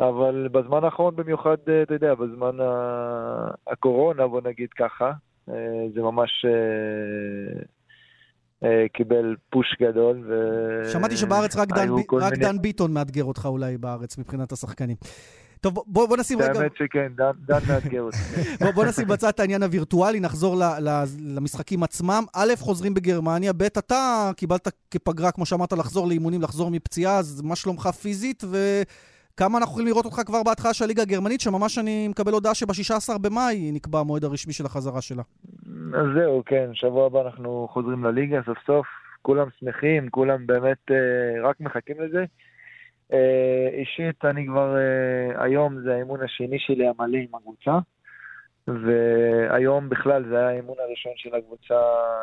[0.00, 2.56] אבל בזמן האחרון במיוחד, אתה יודע, בזמן
[3.66, 5.12] הקורונה, בוא נגיד ככה,
[5.94, 6.46] זה ממש
[8.92, 10.24] קיבל פוש גדול.
[10.28, 10.92] ו...
[10.92, 11.88] שמעתי שבארץ רק, דן,
[12.20, 12.44] רק מיני...
[12.44, 14.96] דן ביטון מאתגר אותך אולי בארץ מבחינת השחקנים.
[15.60, 16.60] טוב, בוא, בוא נשים רגע...
[16.60, 18.16] האמת שכן, דן, דן מאתגר אותי.
[18.64, 22.24] בוא, בוא נשים בצד את העניין הווירטואלי, נחזור ל, ל, למשחקים עצמם.
[22.34, 27.56] א', חוזרים בגרמניה, ב', אתה קיבלת כפגרה, כמו שאמרת, לחזור לאימונים, לחזור מפציעה, אז מה
[27.56, 28.44] שלומך פיזית,
[29.34, 33.18] וכמה אנחנו יכולים לראות אותך כבר בהתחלה של הליגה הגרמנית, שממש אני מקבל הודעה שב-16
[33.18, 35.22] במאי נקבע המועד הרשמי של החזרה שלה.
[35.94, 38.86] אז זהו, כן, שבוע הבא אנחנו חוזרים לליגה סוף סוף.
[39.22, 42.24] כולם שמחים, כולם באמת אה, רק מחכים לזה.
[43.12, 47.78] אה, אישית, אני כבר, אה, היום זה האימון השני שלי המלא עם הקבוצה,
[48.68, 51.74] והיום בכלל זה היה האימון הראשון של הקבוצה,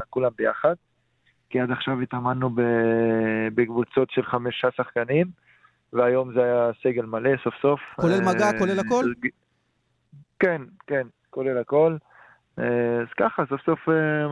[0.10, 0.76] כולם ביחד,
[1.50, 2.50] כי עד עכשיו התאמנו
[3.56, 5.28] בקבוצות של חמישה שחקנים,
[5.94, 7.80] והיום זה היה סגל מלא סוף סוף.
[7.96, 9.06] כולל מגע, אה, כולל הכל?
[10.40, 11.98] כן, כן, כולל הכל.
[12.58, 13.80] אז ככה, סוף סוף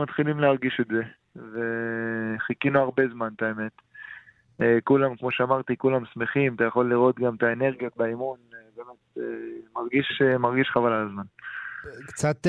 [0.02, 1.02] מתחילים להרגיש את זה,
[1.36, 3.72] וחיכינו הרבה זמן, את האמת.
[4.62, 9.18] אה, כולם, כמו שאמרתי, כולם שמחים, אתה יכול לראות גם את האנרגיות באימון, אה, באמת
[9.18, 9.24] אה,
[9.76, 11.24] מרגיש, מרגיש חבל על הזמן.
[12.08, 12.48] קצת,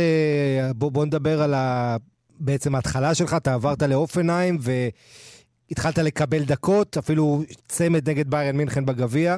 [0.75, 1.97] בוא, בוא נדבר על ה...
[2.41, 4.59] בעצם ההתחלה שלך, אתה עברת לאופנהיים
[5.71, 9.37] והתחלת לקבל דקות, אפילו צמד נגד ביירן מינכן בגביע.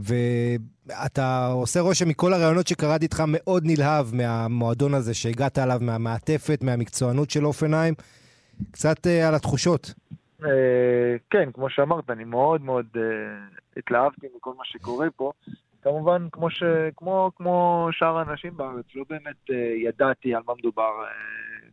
[0.00, 7.30] ואתה עושה רושם מכל הרעיונות שקראתי איתך מאוד נלהב מהמועדון הזה שהגעת עליו, מהמעטפת, מהמקצוענות
[7.30, 7.94] של אופנהיים.
[8.70, 9.94] קצת על התחושות.
[10.44, 12.86] אה, כן, כמו שאמרת, אני מאוד מאוד
[13.76, 15.32] התלהבתי מכל מה שקורה פה.
[15.82, 16.62] כמובן, כמו, ש,
[16.96, 19.50] כמו, כמו שאר האנשים בארץ, לא באמת
[19.84, 20.90] ידעתי על מה מדובר.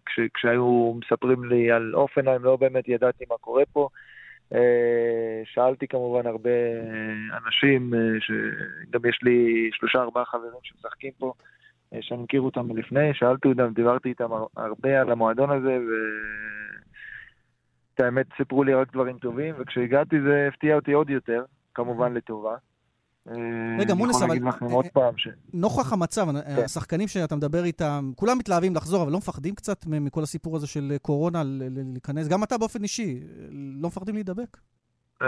[0.05, 3.89] כש, כשהיו מספרים לי על אופנהיים, לא באמת ידעתי מה קורה פה.
[4.53, 4.57] Uh,
[5.45, 6.49] שאלתי כמובן הרבה
[7.45, 11.33] אנשים, uh, שגם יש לי שלושה ארבעה חברים שמשחקים פה,
[11.93, 15.91] uh, שאני מכיר אותם מלפני, שאלתי אותם, דיברתי איתם הרבה על המועדון הזה, ו...
[17.95, 21.43] את האמת סיפרו לי רק דברים טובים, וכשהגעתי זה הפתיע אותי עוד יותר,
[21.73, 22.55] כמובן לטובה.
[23.79, 24.37] רגע, מונס, אבל
[25.53, 26.61] נוכח המצב, כן.
[26.65, 30.91] השחקנים שאתה מדבר איתם, כולם מתלהבים לחזור, אבל לא מפחדים קצת מכל הסיפור הזה של
[31.01, 31.41] קורונה
[31.93, 32.27] להיכנס?
[32.27, 33.19] גם אתה באופן אישי,
[33.81, 34.57] לא מפחדים להידבק?
[35.21, 35.27] אמ,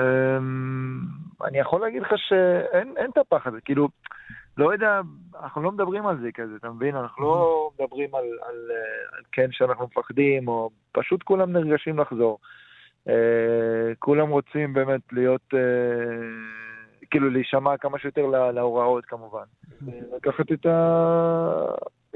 [1.47, 3.89] אני יכול להגיד לך שאין את הפחד הזה, כאילו,
[4.57, 5.01] לא יודע,
[5.43, 6.95] אנחנו לא מדברים על זה כזה, אתה מבין?
[6.95, 8.55] אנחנו לא מדברים על, על,
[9.17, 12.39] על כן שאנחנו מפחדים, או פשוט כולם נרגשים לחזור.
[13.99, 15.53] כולם רוצים באמת להיות,
[17.11, 19.43] כאילו להישמע כמה שיותר להוראות כמובן.
[20.15, 21.65] לקחת את, ה,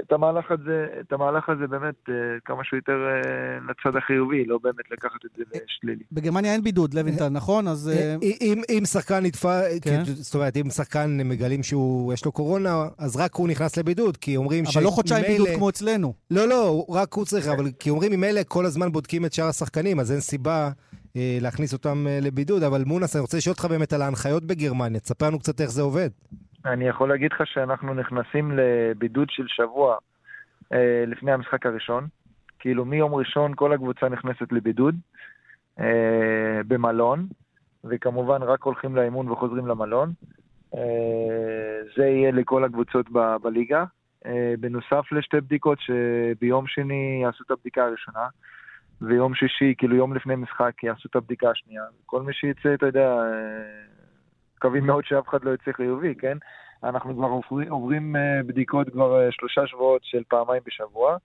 [0.00, 2.12] את המהלך הזה, את המהלך הזה באמת uh,
[2.44, 6.04] כמה שיותר uh, לצד החיובי, לא באמת לקחת את זה לשלילי.
[6.12, 7.68] בגרמניה אין בידוד, לוינטל, נכון?
[7.68, 7.90] אז...
[8.22, 10.02] אם, אם שחקן נתפס, כן.
[10.04, 14.64] זאת אומרת, אם שחקן מגלים שיש לו קורונה, אז רק הוא נכנס לבידוד, כי אומרים
[14.64, 14.76] ש...
[14.76, 16.14] אבל לא חודשיים בידוד כמו אצלנו.
[16.30, 20.00] לא, לא, רק הוא צריך, אבל כי אומרים ממילא כל הזמן בודקים את שאר השחקנים,
[20.00, 20.70] אז אין סיבה...
[21.16, 25.38] להכניס אותם לבידוד, אבל מונס, אני רוצה לשאול אותך באמת על ההנחיות בגרמניה, תספר לנו
[25.38, 26.08] קצת איך זה עובד.
[26.66, 29.96] אני יכול להגיד לך שאנחנו נכנסים לבידוד של שבוע
[30.72, 32.06] אה, לפני המשחק הראשון.
[32.58, 34.94] כאילו מיום ראשון כל הקבוצה נכנסת לבידוד
[35.80, 37.26] אה, במלון,
[37.84, 40.12] וכמובן רק הולכים לאימון וחוזרים למלון.
[40.74, 43.84] אה, זה יהיה לכל הקבוצות ב- בליגה.
[44.26, 48.26] אה, בנוסף לשתי בדיקות שביום שני יעשו את הבדיקה הראשונה,
[49.02, 51.82] ויום שישי, כאילו יום לפני משחק, יעשו את הבדיקה השנייה.
[52.06, 53.82] כל מי שיצא, אתה יודע, אה,
[54.56, 56.38] מקווים מאוד שאף אחד לא יצא חיובי, כן?
[56.84, 61.16] אנחנו כבר עוברים, עוברים אה, בדיקות כבר אה, שלושה שבועות של פעמיים בשבוע,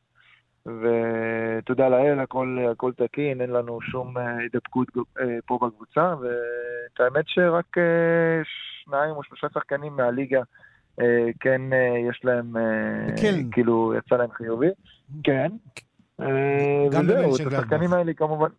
[0.66, 4.88] ותודה לאל, הכל, הכל תקין, אין לנו שום הידבקות
[5.46, 7.76] פה בקבוצה, ואת האמת שרק
[8.84, 10.42] שניים או שלושה שחקנים מהליגה
[11.40, 11.62] כן
[12.10, 12.54] יש להם,
[13.22, 13.52] כן.
[13.52, 14.68] כאילו, יצא להם חיובי.
[15.24, 15.52] כן.
[16.92, 18.50] גם וזהו, את השחקנים האלה כמובן.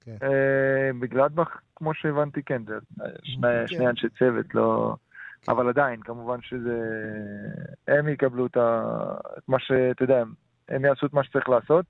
[0.00, 0.16] כן.
[1.00, 2.74] בגלדבך, כמו שהבנתי, כן, זה
[3.22, 3.86] שני כן.
[3.86, 4.94] אנשי צוות, לא...
[5.42, 5.52] כן.
[5.52, 6.78] אבל עדיין, כמובן שזה...
[7.88, 8.56] הם יקבלו את
[9.48, 9.72] מה ש...
[9.90, 10.22] אתה יודע,
[10.68, 11.86] הם יעשו את מה שצריך לעשות.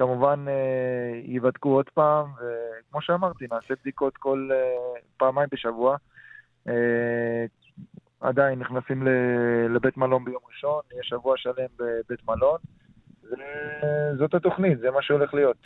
[0.00, 5.96] כמובן אה, ייבדקו עוד פעם, וכמו שאמרתי, נעשה בדיקות כל אה, פעמיים בשבוע.
[6.68, 7.44] אה,
[8.20, 9.06] עדיין נכנסים
[9.70, 12.58] לבית מלון ביום ראשון, יהיה שבוע שלם בבית מלון.
[14.18, 15.56] זאת התוכנית, זה מה שהולך להיות.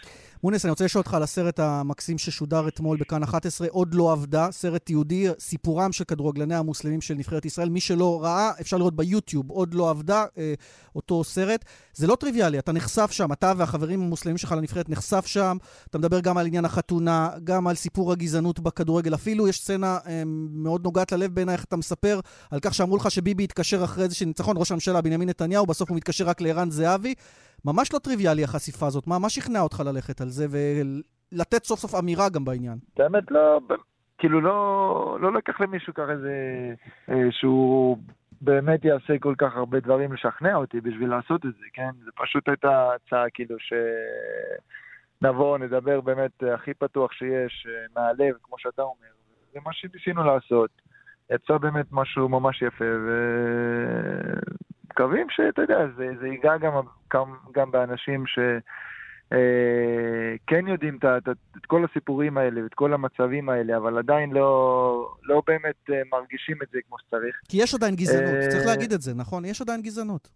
[0.45, 4.49] מונס, אני רוצה לשאול אותך על הסרט המקסים ששודר אתמול בכאן 11, עוד לא עבדה,
[4.51, 7.69] סרט יהודי, סיפורם של כדורגלני המוסלמים של נבחרת ישראל.
[7.69, 10.55] מי שלא ראה, אפשר לראות ביוטיוב, עוד לא עבדה, אה,
[10.97, 11.65] אותו סרט.
[11.95, 15.57] זה לא טריוויאלי, אתה נחשף שם, אתה והחברים המוסלמים שלך לנבחרת נחשף שם,
[15.91, 19.15] אתה מדבר גם על עניין החתונה, גם על סיפור הגזענות בכדורגל.
[19.15, 23.11] אפילו יש סצנה אה, מאוד נוגעת ללב בעיניי, איך אתה מספר על כך שאמרו לך
[23.11, 27.15] שביבי התקשר אחרי איזה שניצחון, ראש הממשלה בנימין נתניהו, בסוף הוא מתקשר רק לערן זהבי.
[27.65, 29.07] ממש לא טריוויאלי החשיפה הזאת.
[29.07, 32.79] מה, מה שכנע אותך ללכת על זה ולתת סוף סוף אמירה גם בעניין?
[32.97, 33.61] באמת לא,
[34.19, 36.35] כאילו לא, לא לקח למישהו ככה איזה,
[37.09, 37.99] אה, שהוא
[38.41, 41.91] באמת יעשה כל כך הרבה דברים לשכנע אותי בשביל לעשות את זה, כן?
[42.05, 43.57] זה פשוט הייתה הצעה כאילו
[45.21, 49.09] שנבוא, נדבר באמת הכי פתוח שיש, אה, מהלב, כמו שאתה אומר.
[49.53, 50.71] זה מה שניסינו לעשות.
[51.33, 53.11] יצא באמת משהו ממש יפה, ו...
[54.95, 56.73] מקווים שאתה יודע, זה, זה ייגע גם,
[57.13, 58.39] גם, גם באנשים ש...
[59.33, 64.33] אה, כן יודעים את, את, את כל הסיפורים האלה ואת כל המצבים האלה, אבל עדיין
[64.33, 67.37] לא, לא באמת אה, מרגישים את זה כמו שצריך.
[67.49, 69.45] כי יש עדיין גזענות, אה, צריך להגיד את זה, נכון?
[69.45, 70.29] יש עדיין גזענות.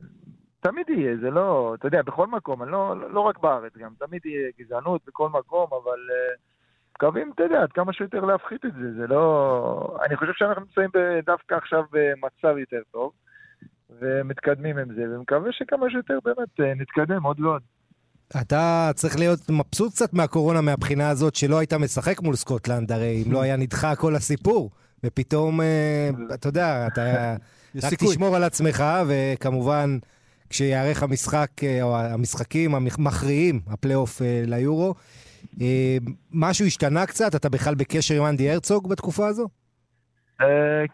[0.60, 4.48] תמיד יהיה, זה לא, אתה יודע, בכל מקום, לא, לא רק בארץ גם, תמיד יהיה
[4.60, 5.98] גזענות בכל מקום, אבל
[6.96, 9.98] מקווים, אתה יודע, עד כמה שיותר להפחית את זה, זה לא...
[10.06, 10.90] אני חושב שאנחנו נמצאים
[11.26, 13.12] דווקא עכשיו במצב יותר טוב.
[14.00, 17.62] ומתקדמים עם זה, ומקווה שכמה שיותר באמת אה, נתקדם עוד ועוד.
[18.40, 23.32] אתה צריך להיות מבסוט קצת מהקורונה מהבחינה הזאת שלא היית משחק מול סקוטלנד, הרי אם
[23.32, 24.70] לא היה נדחה כל הסיפור,
[25.04, 27.36] ופתאום, אה, אתה יודע, אתה
[27.82, 29.98] רק תשמור על עצמך, וכמובן,
[30.50, 34.94] כשייערך המשחק, אה, או המשחקים המכריעים, הפלייאוף ליורו,
[36.32, 37.34] משהו השתנה קצת?
[37.34, 39.48] אתה בכלל בקשר עם אנדי הרצוג בתקופה הזו?
[40.42, 40.44] Uh,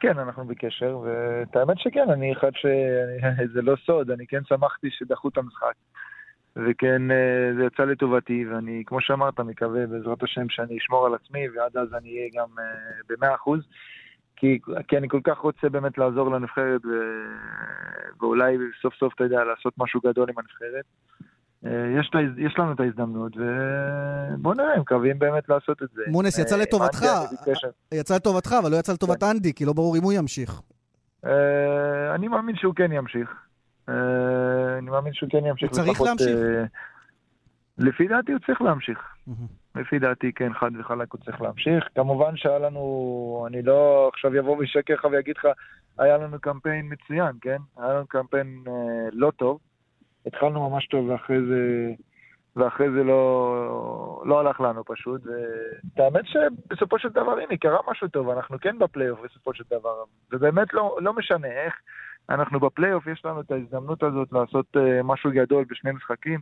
[0.01, 2.67] כן, אנחנו בקשר, ואת האמת שכן, אני אחד ש...
[3.55, 5.75] זה לא סוד, אני כן שמחתי שדחו את המשחק.
[6.57, 11.49] וכן, uh, זה יצא לטובתי, ואני, כמו שאמרת, מקווה בעזרת השם שאני אשמור על עצמי,
[11.49, 13.61] ועד אז אני אהיה גם uh, במאה אחוז.
[14.37, 16.91] כי, כי אני כל כך רוצה באמת לעזור לנבחרת, ו...
[18.21, 20.85] ואולי סוף סוף, אתה יודע, לעשות משהו גדול עם הנבחרת.
[21.67, 26.03] אה, יש, יש לנו את ההזדמנות, ובוא נראה, מקווים באמת לעשות את זה.
[26.07, 27.07] מונס, יצא אה, לטובתך,
[27.95, 29.27] יצא לטובתך, אבל לא יצא לטובת כן.
[29.27, 30.61] אנדי, כי לא ברור אם הוא ימשיך.
[31.25, 33.31] אה, אני מאמין שהוא כן ימשיך.
[33.89, 35.71] אני מאמין שהוא כן ימשיך.
[35.71, 36.39] הוא צריך להמשיך.
[37.79, 38.99] לפי דעתי הוא צריך להמשיך.
[39.75, 41.85] לפי דעתי, כן, חד וחלק הוא צריך להמשיך.
[41.95, 45.47] כמובן שהיה לנו, אני לא עכשיו יבוא וישקר לך ויגיד לך,
[45.99, 47.57] היה לנו קמפיין מצוין, כן?
[47.77, 48.65] היה לנו קמפיין
[49.13, 49.59] לא טוב.
[50.27, 51.91] התחלנו ממש טוב, ואחרי זה,
[52.57, 55.23] ואחרי זה לא, לא הלך לנו פשוט.
[55.97, 60.05] והאמת שבסופו של דבר, הנה, קרה משהו טוב, אנחנו כן בפלייאוף בסופו של דבר.
[60.33, 61.75] ובאמת לא, לא משנה איך,
[62.31, 66.41] אנחנו בפלייאוף, יש לנו את ההזדמנות הזאת לעשות uh, משהו גדול בשני משחקים.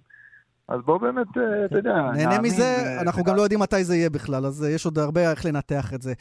[0.68, 4.10] אז בואו באמת, uh, אתה יודע, נהנה מזה, אנחנו גם לא יודעים מתי זה יהיה
[4.10, 6.12] בכלל, אז יש עוד הרבה איך לנתח את זה.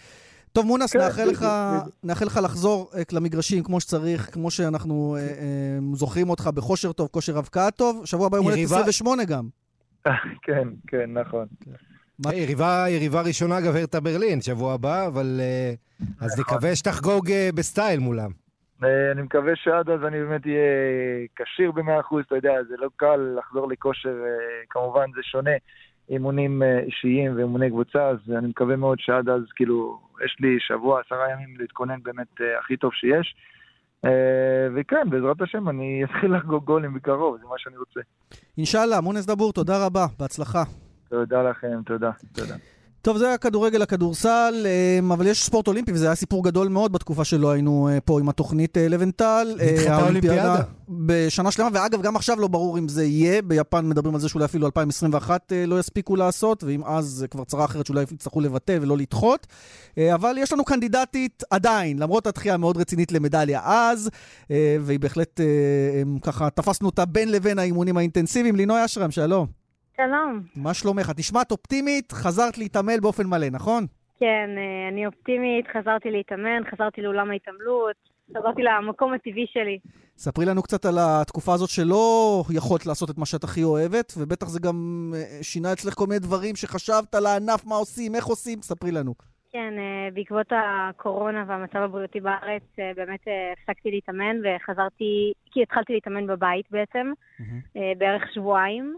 [0.53, 1.45] טוב, מונס, כן, נאחל, לך,
[2.03, 7.07] נאחל לך לחזור uh, למגרשים כמו שצריך, כמו שאנחנו uh, uh, זוכרים אותך בכושר טוב,
[7.07, 8.05] כושר הבקעה טוב.
[8.05, 9.43] שבוע הבא יום הולדת 28 גם.
[10.45, 11.45] כן, כן, נכון.
[12.25, 12.35] מה...
[12.35, 15.39] יריבה, יריבה ראשונה, אגב, הרטה ברלין, שבוע הבא, אבל...
[15.39, 16.55] Uh, אז נכון.
[16.55, 18.31] נקווה שתחגוג בסטייל מולם.
[19.11, 20.59] אני מקווה שעד אז אני באמת אהיה
[21.35, 24.15] כשיר ב-100%, אתה יודע, זה לא קל לחזור לכושר,
[24.69, 25.51] כמובן זה שונה.
[26.11, 31.01] אימונים אה, אישיים ואימוני קבוצה, אז אני מקווה מאוד שעד אז, כאילו, יש לי שבוע,
[31.05, 33.35] עשרה ימים להתכונן באמת אה, הכי טוב שיש.
[34.05, 37.99] אה, וכן, בעזרת השם, אני אתחיל לחגוג גולים בקרוב, זה מה שאני רוצה.
[38.57, 40.63] אינשאללה, מונס דבור, תודה רבה, בהצלחה.
[41.09, 42.55] תודה לכם, תודה, תודה.
[43.01, 44.65] טוב, זה היה כדורגל, הכדורסל,
[44.99, 48.19] אמ, אבל יש ספורט אולימפי, וזה היה סיפור גדול מאוד בתקופה שלא היינו אה, פה
[48.19, 49.55] עם התוכנית אה, לבנטל.
[49.57, 50.61] נדחתה האולימפיאדה.
[50.89, 53.41] בשנה שלמה, ואגב, גם עכשיו לא ברור אם זה יהיה.
[53.41, 57.43] ביפן מדברים על זה שאולי אפילו 2021 אה, לא יספיקו לעשות, ואם אז זה כבר
[57.43, 59.47] צרה אחרת שאולי יצטרכו לבטל ולא לדחות.
[60.13, 64.09] אבל יש לנו קנדידטית עדיין, למרות התחייה המאוד רצינית למדליה אז,
[64.81, 65.39] והיא בהחלט,
[66.21, 68.55] ככה, תפסנו אותה בין לבין האימונים האינטנסיביים.
[68.55, 69.60] לינוי אשרם, שלום.
[70.05, 70.41] שלום.
[70.55, 71.09] מה שלומך?
[71.09, 73.85] את נשמעת אופטימית, חזרת להתעמל באופן מלא, נכון?
[74.19, 77.95] כן, אה, אני אופטימית, חזרתי להתאמן, חזרתי לאולם ההתעמלות.
[78.37, 79.79] חזרתי למקום הטבעי שלי.
[80.17, 82.05] ספרי לנו קצת על התקופה הזאת שלא
[82.49, 84.77] יכולת לעשות את מה שאת הכי אוהבת, ובטח זה גם
[85.15, 89.13] אה, שינה אצלך כל מיני דברים שחשבת על הענף, מה עושים, איך עושים, ספרי לנו.
[89.51, 92.63] כן, אה, בעקבות הקורונה והמצב הבריאותי בארץ,
[92.95, 93.23] באמת
[93.53, 97.79] הפסקתי להתאמן וחזרתי, כי התחלתי להתאמן בבית בעצם, mm-hmm.
[97.97, 98.97] בערך שבועיים.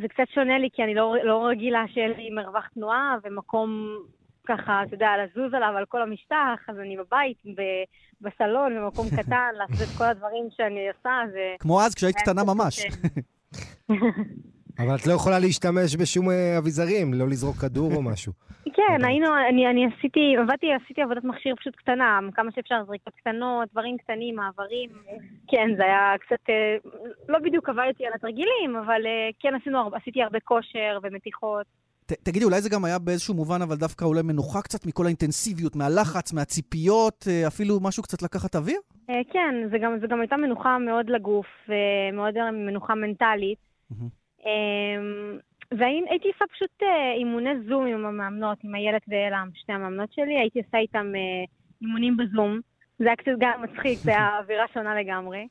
[0.00, 3.96] זה קצת שונה לי, כי אני לא, לא רגילה שיהיה לי מרווח תנועה ומקום
[4.46, 7.84] ככה, אתה יודע, לזוז עליו על כל המשטח, אז אני בבית, ב-
[8.20, 11.54] בסלון, במקום קטן, לעשות את כל הדברים שאני עושה, זה...
[11.58, 12.80] כמו אז, כשהיית קטנה ממש.
[14.78, 18.32] אבל את לא יכולה להשתמש בשום אה, אביזרים, לא לזרוק כדור או משהו.
[18.76, 23.68] כן, היינו, אני, אני עשיתי, עבדתי, עשיתי עבודת מכשיר פשוט קטנה, כמה שאפשר, זריקות קטנות,
[23.72, 24.90] דברים קטנים, מעברים.
[25.48, 26.76] כן, זה היה קצת, אה,
[27.28, 31.66] לא בדיוק עבדתי על התרגילים, אבל אה, כן עשינו, עשיתי הרבה כושר ומתיחות.
[32.06, 35.76] ת, תגידי, אולי זה גם היה באיזשהו מובן, אבל דווקא אולי מנוחה קצת מכל האינטנסיביות,
[35.76, 38.80] מהלחץ, מהציפיות, אפילו משהו קצת לקחת אוויר?
[39.06, 43.58] כן, זה גם, זה גם הייתה מנוחה מאוד לגוף, ומאוד אה, מנוחה מנטלית.
[45.72, 46.82] והייתי עושה פשוט
[47.16, 51.12] אימוני זום עם המאמנות, עם איילת ואלה, שתי המאמנות שלי, הייתי עושה איתם
[51.82, 52.60] אימונים בזום.
[52.98, 55.46] זה היה קצת גם מצחיק, זה היה אווירה שונה לגמרי.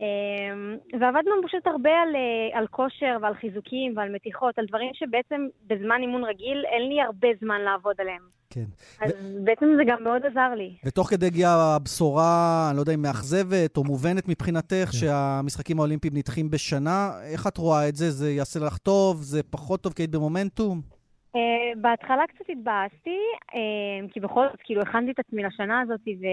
[0.00, 5.46] אמ, ועבדנו פשוט הרבה על, אה, על כושר ועל חיזוקים ועל מתיחות, על דברים שבעצם
[5.66, 8.37] בזמן אימון רגיל אין לי הרבה זמן לעבוד עליהם.
[8.64, 9.04] כן.
[9.06, 9.44] אז ו...
[9.44, 10.76] בעצם זה גם מאוד עזר לי.
[10.84, 14.98] ותוך כדי הגיעה הבשורה, אני לא יודע אם מאכזבת או מובנת מבחינתך, כן.
[14.98, 18.10] שהמשחקים האולימפיים נדחים בשנה, איך את רואה את זה?
[18.10, 19.22] זה יעשה לך טוב?
[19.22, 20.80] זה פחות טוב כי היית במומנטום?
[21.36, 21.40] Uh,
[21.80, 23.18] בהתחלה קצת התבאסתי,
[23.50, 26.24] uh, כי בכל זאת, כאילו, הכנתי את עצמי לשנה הזאת, ו...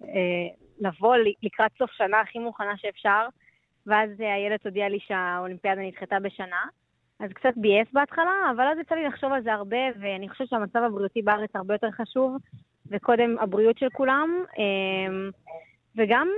[0.00, 3.26] Uh, לבוא לקראת סוף שנה הכי מוכנה שאפשר,
[3.86, 6.62] ואז איילת הודיעה לי שהאולימפיאדה נדחתה בשנה.
[7.22, 10.78] אז קצת ביאס בהתחלה, אבל אז יצא לי לחשוב על זה הרבה, ואני חושבת שהמצב
[10.86, 12.36] הבריאותי בארץ הרבה יותר חשוב,
[12.86, 14.44] וקודם הבריאות של כולם.
[14.58, 15.30] אמ,
[15.96, 16.28] וגם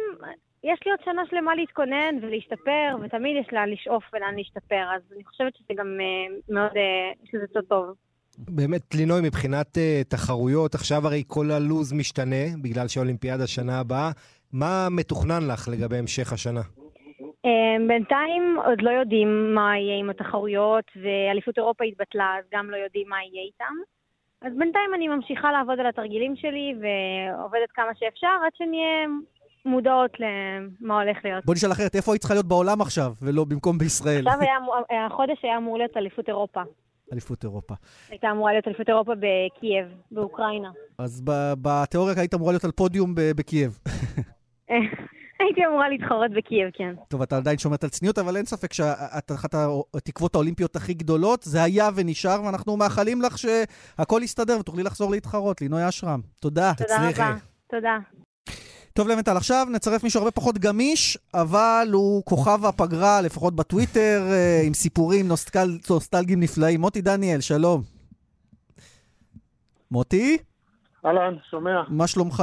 [0.64, 5.24] יש לי עוד שנה שלמה להתכונן ולהשתפר, ותמיד יש לאן לשאוף ולאן להשתפר, אז אני
[5.24, 7.95] חושבת שזה גם אה, מאוד, אה, יש לזה טוב.
[8.39, 14.11] באמת, לינוי, מבחינת uh, תחרויות, עכשיו הרי כל הלו"ז משתנה, בגלל שהאולימפיאדה שנה הבאה.
[14.53, 16.61] מה מתוכנן לך לגבי המשך השנה?
[17.45, 22.76] Um, בינתיים עוד לא יודעים מה יהיה עם התחרויות, ואליפות אירופה התבטלה, אז גם לא
[22.76, 23.74] יודעים מה יהיה איתם.
[24.42, 29.07] אז בינתיים אני ממשיכה לעבוד על התרגילים שלי, ועובדת כמה שאפשר, עד שנהיה
[29.64, 31.45] מודעות למה הולך להיות.
[31.45, 34.28] בוא נשאל אחרת, איפה היית צריכה להיות בעולם עכשיו, ולא במקום בישראל?
[34.28, 36.62] עכשיו היה, החודש היה אמור להיות אליפות אירופה.
[37.12, 37.74] אליפות אירופה.
[38.11, 40.70] הייתה אמורה להיות אליפות אירופה בקייב, באוקראינה.
[40.99, 41.22] אז
[41.62, 43.78] בתיאוריה היית אמורה להיות על פודיום בקייב.
[45.45, 46.95] הייתי אמורה להתחרות בקייב, כן.
[47.09, 49.55] טוב, אתה עדיין שומרת על צניעות, אבל אין ספק שאת אחת
[49.95, 51.42] התקוות האולימפיות הכי גדולות.
[51.42, 55.61] זה היה ונשאר, ואנחנו מאחלים לך שהכל יסתדר ותוכלי לחזור להתחרות.
[55.61, 56.72] לינוי אשרם, תודה.
[56.76, 57.34] תודה רבה.
[57.70, 57.99] תודה.
[58.92, 64.62] טוב למנטל, עכשיו נצרף מישהו הרבה פחות גמיש, אבל הוא כוכב הפגרה, לפחות בטוויטר, אה,
[64.66, 65.78] עם סיפורים נוסטל...
[65.90, 66.80] נוסטלגיים נפלאים.
[66.80, 67.82] מוטי דניאל, שלום.
[69.90, 70.38] מוטי?
[71.07, 71.82] אהלן, שומע.
[71.88, 72.42] מה שלומך?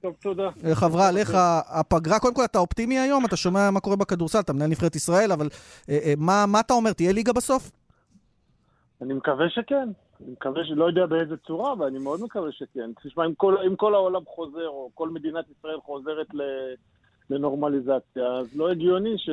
[0.00, 0.50] טוב, תודה.
[0.64, 1.30] איך עברה עליך
[1.68, 2.18] הפגרה?
[2.18, 3.24] קודם כל, אתה אופטימי היום?
[3.26, 5.48] אתה שומע מה קורה בכדורסל, אתה מנהל נבחרת ישראל, אבל
[5.88, 7.70] אה, אה, מה, מה אתה אומר, תהיה ליגה בסוף?
[9.02, 9.88] אני מקווה שכן.
[10.20, 12.90] אני מקווה שלא יודע באיזה צורה, אבל אני מאוד מקווה שכן.
[13.02, 16.26] תשמע, אם כל, אם כל העולם חוזר, או כל מדינת ישראל חוזרת
[17.30, 19.30] לנורמליזציה, אז לא הגיוני ש...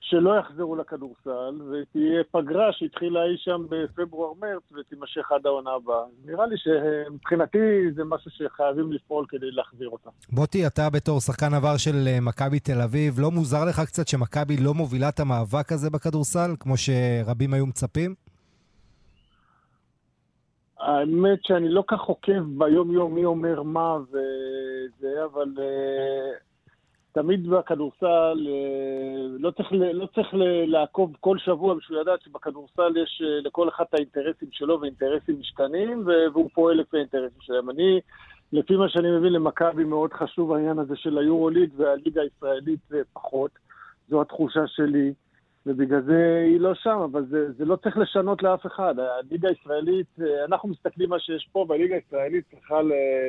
[0.00, 6.04] שלא יחזרו לכדורסל, ותהיה פגרה שהתחילה אי שם בפברואר-מרץ ותימשך עד העונה הבאה.
[6.24, 10.10] נראה לי שמבחינתי זה משהו שחייבים לפעול כדי להחזיר אותה.
[10.32, 14.56] בוטי, אתה בתור שחקן עבר של אה, מכבי תל אביב, לא מוזר לך קצת שמכבי
[14.56, 18.14] לא מובילה את המאבק הזה בכדורסל, כמו שרבים היו מצפים?
[20.80, 26.47] האמת שאני לא כך עוקב ביום-יום מי אומר מה וזה, אבל uh,
[27.12, 30.28] תמיד בכדורסל uh, לא צריך, לא צריך
[30.66, 36.06] לעקוב כל שבוע בשביל לדעת שבכדורסל יש uh, לכל אחד את האינטרסים שלו ואינטרסים משתנים,
[36.06, 37.70] והוא פועל לפי האינטרסים שלהם.
[37.70, 38.00] אני,
[38.52, 42.80] לפי מה שאני מבין, למכבי מאוד חשוב העניין הזה של היורוליג והליגה הישראלית
[43.12, 43.50] פחות.
[44.08, 45.12] זו התחושה שלי.
[45.66, 48.94] ובגלל זה היא לא שם, אבל זה, זה לא צריך לשנות לאף אחד.
[48.98, 50.06] הליגה הישראלית,
[50.46, 52.80] אנחנו מסתכלים מה שיש פה, והליגה הישראלית צריכה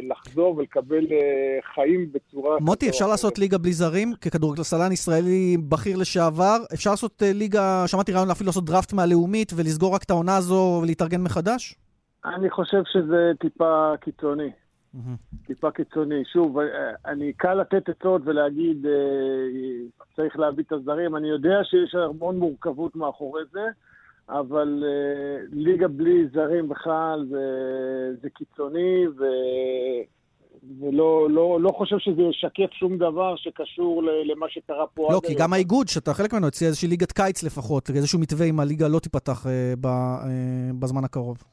[0.10, 2.58] לחזור ולקבל אה, חיים בצורה...
[2.62, 4.14] מוטי, אפשר לעשות ליגה בלי זרים?
[4.22, 9.96] ככדורגלסלן ישראלי בכיר לשעבר, אפשר לעשות אה, ליגה, שמעתי רעיון אפילו לעשות דראפט מהלאומית ולסגור
[9.96, 11.76] רק את העונה הזו ולהתארגן מחדש?
[12.26, 14.50] אני חושב שזה טיפה קיצוני.
[15.48, 16.26] טיפה קיצוני.
[16.34, 16.66] שוב, אה,
[17.06, 21.16] אני קל לתת עצות ולהגיד, אה, צריך להביא את הזרים.
[21.16, 23.66] אני יודע שיש המון מורכבות מאחורי זה,
[24.30, 27.46] אבל אה, ליגה בלי זרים בכלל זה,
[28.22, 29.24] זה קיצוני, ו...
[30.80, 35.54] ולא לא, לא חושב שזה ישקף שום דבר שקשור למה שקרה פה לא, כי גם
[35.54, 39.48] האיגוד, שאתה חלק ממנו, הציע איזושהי ליגת קיץ לפחות, איזשהו מתווה אם הליגה לא תיפתח
[39.48, 41.44] אה, ב, אה, בזמן הקרוב.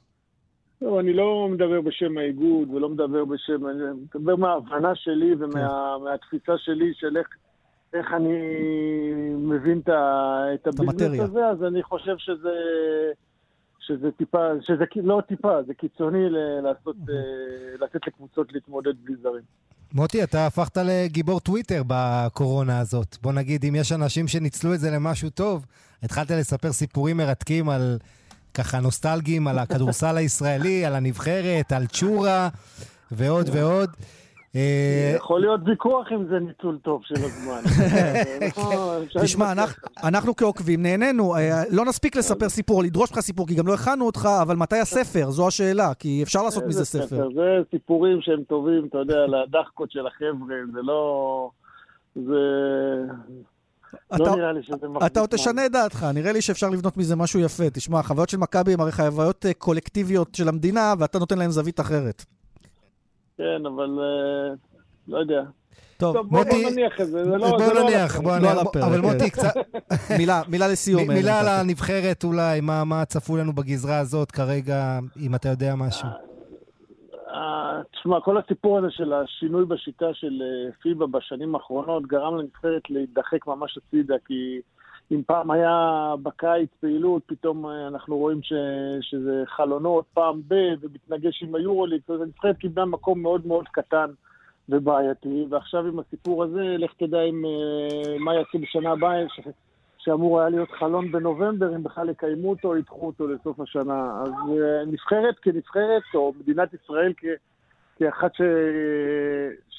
[0.82, 3.82] לא, אני לא מדבר בשם האיגוד ולא מדבר בשם, אני
[4.14, 6.58] מדבר מההבנה שלי ומהתפיסה כן.
[6.58, 7.28] שלי של איך,
[7.94, 8.38] איך אני
[9.36, 9.88] מבין את,
[10.54, 12.50] את הביזנס הזה, אז אני חושב שזה...
[13.86, 16.30] שזה טיפה, שזה לא טיפה, זה קיצוני
[16.62, 17.14] לעשות, אה,
[17.80, 19.42] לתת לקבוצות להתמודד בלי זרים.
[19.94, 23.16] מוטי, אתה הפכת לגיבור טוויטר בקורונה הזאת.
[23.22, 25.66] בוא נגיד, אם יש אנשים שניצלו את זה למשהו טוב,
[26.02, 27.98] התחלת לספר סיפורים מרתקים על,
[28.56, 32.48] ככה נוסטלגיים, על הכדורסל הישראלי, על הנבחרת, על צ'ורה
[33.12, 33.90] ועוד ועוד.
[34.56, 37.60] אה, יכול להיות ויכוח אם זה ניצול טוב של הזמן.
[39.24, 39.52] תשמע,
[40.04, 44.06] אנחנו כעוקבים נהנינו, אה, לא נספיק לספר סיפור, לדרוש לך סיפור, כי גם לא הכנו
[44.06, 45.30] אותך, אבל מתי הספר?
[45.30, 47.28] זו השאלה, כי אפשר לעשות מזה ספר.
[47.34, 51.50] זה סיפורים שהם טובים, אתה יודע, לדחקות של החבר'ה, זה לא...
[52.14, 52.40] זה...
[54.12, 57.16] לא נראה לי שזה מחזיק אתה עוד תשנה את דעתך, נראה לי שאפשר לבנות מזה
[57.16, 57.70] משהו יפה.
[57.70, 61.80] תשמע, החוויות של מכבי הן הרי חוויות אה, קולקטיביות של המדינה, ואתה נותן להם זווית
[61.80, 62.24] אחרת.
[63.38, 64.54] כן, אבל אה,
[65.08, 65.42] לא יודע.
[65.96, 66.62] טוב, טוב מוטי...
[66.62, 69.30] בוא נניח את זה, זה לא, בוא זה לא נניח, בוא נניח, לא אבל מוטי,
[69.30, 69.54] קצת...
[70.18, 71.08] מילה, מילה לסיום.
[71.08, 76.25] מילה על הנבחרת אולי, מה, מה צפו לנו בגזרה הזאת כרגע, אם אתה יודע משהו.
[77.36, 82.90] אה, תשמע, כל הסיפור הזה של השינוי בשיטה של אה, פיבה בשנים האחרונות גרם לנבחרת
[82.90, 84.60] להידחק ממש הצידה, כי
[85.12, 88.52] אם פעם היה בקיץ פעילות, פתאום אה, אנחנו רואים ש,
[89.00, 94.10] שזה חלונות פעם ב, ומתנגש עם היורוליג, אז הנבחרת קיבלה מקום מאוד מאוד קטן
[94.68, 99.22] ובעייתי, ועכשיו עם הסיפור הזה, לך תדע עם uh, מה יעשו בשנה הבאה,
[100.06, 104.22] שאמור היה להיות חלון בנובמבר, אם בכלל יקיימו אותו או ידחו אותו לסוף השנה.
[104.22, 107.24] אז uh, נבחרת כנבחרת, או מדינת ישראל כ...
[107.98, 108.42] כאחת ש...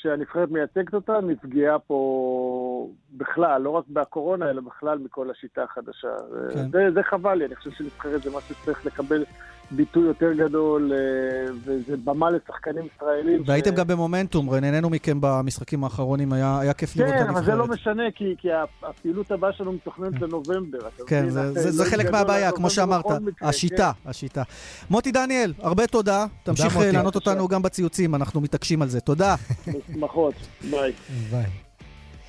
[0.01, 6.07] שהנבחרת מייצגת אותה, נפגעה פה בכלל, לא רק בקורונה, אלא בכלל מכל השיטה החדשה.
[6.53, 6.69] כן.
[6.71, 9.23] זה, זה חבל לי, אני חושב שנבחרת זה משהו שצריך לקבל
[9.71, 13.43] ביטוי יותר גדול, אה, וזה במה לשחקנים ישראלים.
[13.45, 13.73] והייתם ש...
[13.73, 17.35] גם במומנטום, נהנינו מכם במשחקים האחרונים, היה, היה כיף לראות את הנבחרת.
[17.35, 18.47] כן, אבל זה לא משנה, כי, כי
[18.83, 20.79] הפעילות הבאה שלנו מתוכננת לנובמבר.
[21.07, 23.05] כן, זה, זה, זה חלק מהבעיה, כמו שאמרת,
[23.41, 24.09] השיטה, כן.
[24.09, 24.43] השיטה.
[24.89, 26.25] מוטי דניאל, הרבה תודה.
[26.43, 28.99] תמשיך אה, לענות אותנו גם בציוצים, אנחנו מתעקשים על זה.
[28.99, 29.35] תודה.
[29.89, 30.33] בשמחות,
[30.71, 30.91] ביי.
[31.31, 31.45] ביי.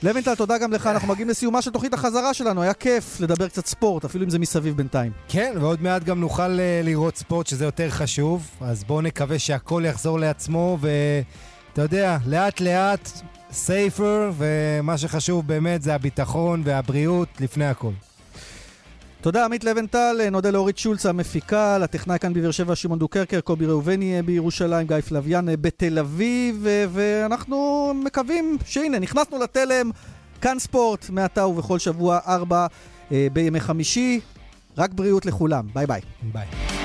[0.02, 0.86] לוינטל, תודה גם לך.
[0.86, 2.62] אנחנו מגיעים לסיומה של תוכנית החזרה שלנו.
[2.62, 5.12] היה כיף לדבר קצת ספורט, אפילו אם זה מסביב בינתיים.
[5.28, 8.50] כן, ועוד מעט גם נוכל uh, לראות ספורט, שזה יותר חשוב.
[8.61, 13.11] אז בואו נקווה שהכל יחזור לעצמו, ואתה יודע, לאט-לאט,
[13.52, 17.92] סייפר, ומה שחשוב באמת זה הביטחון והבריאות לפני הכל.
[19.20, 24.22] תודה, עמית לווינטל, נודה לאורית שולץ המפיקה, לטכנאי כאן בבאר שבע, שמעון דוקרקר, קובי ראובני
[24.22, 29.90] בירושלים, גיא פלוויאן בתל אביב, ואנחנו מקווים שהנה, נכנסנו לתלם,
[30.40, 32.66] כאן ספורט, מעתה ובכל שבוע, ארבע
[33.12, 34.20] אה, בימי חמישי.
[34.78, 36.00] רק בריאות לכולם, ביי ביי.
[36.22, 36.78] ביי.